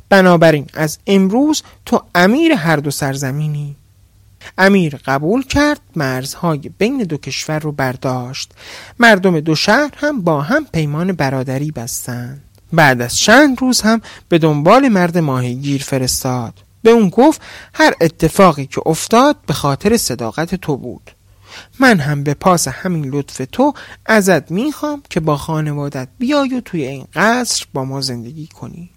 بنابراین 0.09 0.67
از 0.75 0.99
امروز 1.07 1.63
تو 1.87 2.03
امیر 2.15 2.53
هر 2.53 2.77
دو 2.77 2.91
سرزمینی. 2.91 3.77
امیر 4.59 4.97
قبول 5.07 5.43
کرد 5.43 5.81
مرزهای 5.97 6.59
بین 6.79 6.99
دو 6.99 7.17
کشور 7.17 7.59
رو 7.59 7.73
برداشت. 7.73 8.53
مردم 8.99 9.41
دو 9.41 9.55
شهر 9.55 9.93
هم 9.97 10.23
با 10.23 10.43
هم 10.43 10.67
پیمان 10.73 11.13
برادری 11.13 11.71
بستند. 11.71 12.43
بعد 12.73 13.03
از 13.03 13.17
چند 13.17 13.61
روز 13.61 13.81
هم 13.81 14.01
به 14.29 14.39
دنبال 14.39 14.89
مرد 14.89 15.19
ماهیگیر 15.19 15.83
فرستاد. 15.83 16.55
به 16.83 16.91
اون 16.91 17.09
گفت 17.09 17.43
هر 17.75 17.95
اتفاقی 18.01 18.67
که 18.67 18.81
افتاد 18.87 19.37
به 19.47 19.53
خاطر 19.53 19.97
صداقت 19.97 20.55
تو 20.55 20.77
بود. 20.77 21.11
من 21.81 22.01
هم 22.01 22.23
به 22.23 22.35
پاس 22.35 22.69
همین 22.69 23.05
لطف 23.05 23.43
تو 23.53 23.75
ازت 24.07 24.51
می‌خوام 24.51 25.03
که 25.11 25.21
با 25.21 25.37
خانوادت 25.37 26.09
بیای 26.19 26.55
و 26.55 26.61
توی 26.61 26.87
این 26.87 27.07
قصر 27.15 27.67
با 27.73 27.85
ما 27.85 28.01
زندگی 28.01 28.47
کنی. 28.47 28.91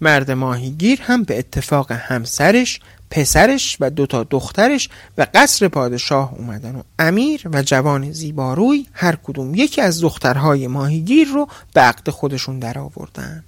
مرد 0.00 0.30
ماهیگیر 0.30 1.00
هم 1.02 1.22
به 1.22 1.38
اتفاق 1.38 1.92
همسرش 1.92 2.80
پسرش 3.10 3.76
و 3.80 3.90
دوتا 3.90 4.24
دخترش 4.24 4.88
و 5.18 5.26
قصر 5.34 5.68
پادشاه 5.68 6.34
اومدن 6.38 6.76
و 6.76 6.82
امیر 6.98 7.42
و 7.52 7.62
جوان 7.62 8.12
زیباروی 8.12 8.86
هر 8.92 9.16
کدوم 9.24 9.54
یکی 9.54 9.80
از 9.80 10.00
دخترهای 10.00 10.66
ماهیگیر 10.66 11.28
رو 11.28 11.48
به 11.74 11.80
عقد 11.80 12.10
خودشون 12.10 12.58
در 12.58 12.78
آوردن 12.78 13.44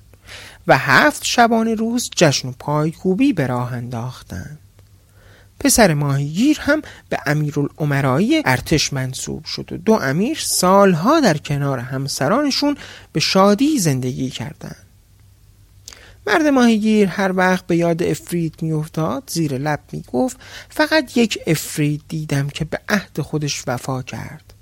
و 0.67 0.79
هفت 0.79 1.25
شبانه 1.25 1.75
روز 1.75 2.11
جشن 2.17 2.49
و 2.49 2.53
پایکوبی 2.59 3.33
به 3.33 3.47
راه 3.47 3.73
انداختن 3.73 4.59
پسر 5.61 5.95
ماهیگیر 5.95 6.59
هم 6.61 6.83
به 7.09 7.19
امیرالعمرایی 7.27 8.43
ارتش 8.45 8.93
منصوب 8.93 9.45
شد 9.45 9.73
و 9.73 9.77
دو 9.77 9.93
امیر 9.93 10.39
سالها 10.41 11.21
در 11.21 11.37
کنار 11.37 11.79
همسرانشون 11.79 12.77
به 13.13 13.21
شادی 13.21 13.79
زندگی 13.79 14.31
کردند. 14.31 14.86
مرد 16.27 16.47
ماهیگیر 16.47 17.09
هر 17.09 17.33
وقت 17.37 17.67
به 17.67 17.77
یاد 17.77 18.03
افرید 18.03 18.55
میافتاد 18.63 19.23
زیر 19.27 19.59
لب 19.59 19.81
می‌گفت 19.93 20.37
فقط 20.69 21.17
یک 21.17 21.39
افرید 21.47 22.03
دیدم 22.09 22.49
که 22.49 22.65
به 22.65 22.79
عهد 22.89 23.21
خودش 23.21 23.63
وفا 23.67 24.03
کرد 24.03 24.55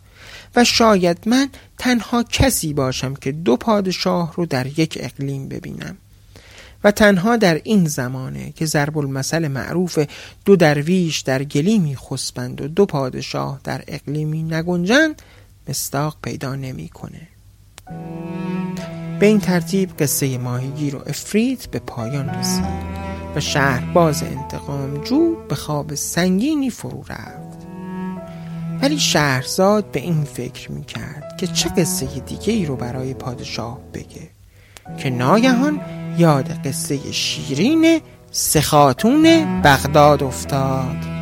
و 0.56 0.64
شاید 0.64 1.18
من 1.26 1.48
تنها 1.78 2.22
کسی 2.22 2.72
باشم 2.72 3.14
که 3.14 3.32
دو 3.32 3.56
پادشاه 3.56 4.32
رو 4.36 4.46
در 4.46 4.66
یک 4.78 4.98
اقلیم 5.00 5.48
ببینم 5.48 5.96
و 6.84 6.90
تنها 6.90 7.36
در 7.36 7.60
این 7.64 7.86
زمانه 7.86 8.52
که 8.52 8.66
ضرب 8.66 8.98
المثل 8.98 9.48
معروف 9.48 9.98
دو 10.44 10.56
درویش 10.56 11.20
در 11.20 11.44
گلیمی 11.44 11.96
خسبند 11.96 12.60
و 12.60 12.68
دو 12.68 12.86
پادشاه 12.86 13.60
در 13.64 13.84
اقلیمی 13.88 14.42
نگنجند 14.42 15.22
مستاق 15.68 16.16
پیدا 16.22 16.54
نمی‌کنه. 16.54 17.28
به 19.24 19.28
این 19.28 19.40
ترتیب 19.40 19.96
قصه 19.98 20.38
ماهیگیر 20.38 20.96
و 20.96 21.02
افرید 21.06 21.68
به 21.70 21.78
پایان 21.78 22.28
رسید 22.28 22.64
و 23.36 23.40
شهر 23.40 23.92
باز 23.92 24.22
انتقام 24.22 25.04
جو 25.04 25.36
به 25.48 25.54
خواب 25.54 25.94
سنگینی 25.94 26.70
فرو 26.70 27.04
رفت. 27.08 27.66
ولی 28.82 28.98
شهرزاد 28.98 29.90
به 29.90 30.00
این 30.00 30.24
فکر 30.24 30.72
می 30.72 30.84
کرد 30.84 31.36
که 31.36 31.46
چه 31.46 31.68
قصه 31.68 32.06
دیگه 32.06 32.52
ای 32.52 32.66
رو 32.66 32.76
برای 32.76 33.14
پادشاه 33.14 33.78
بگه 33.94 34.30
که 34.98 35.10
ناگهان 35.10 35.80
یاد 36.18 36.48
قصه 36.66 37.12
شیرین 37.12 38.00
سخاتون 38.30 39.22
بغداد 39.62 40.22
افتاد. 40.22 41.13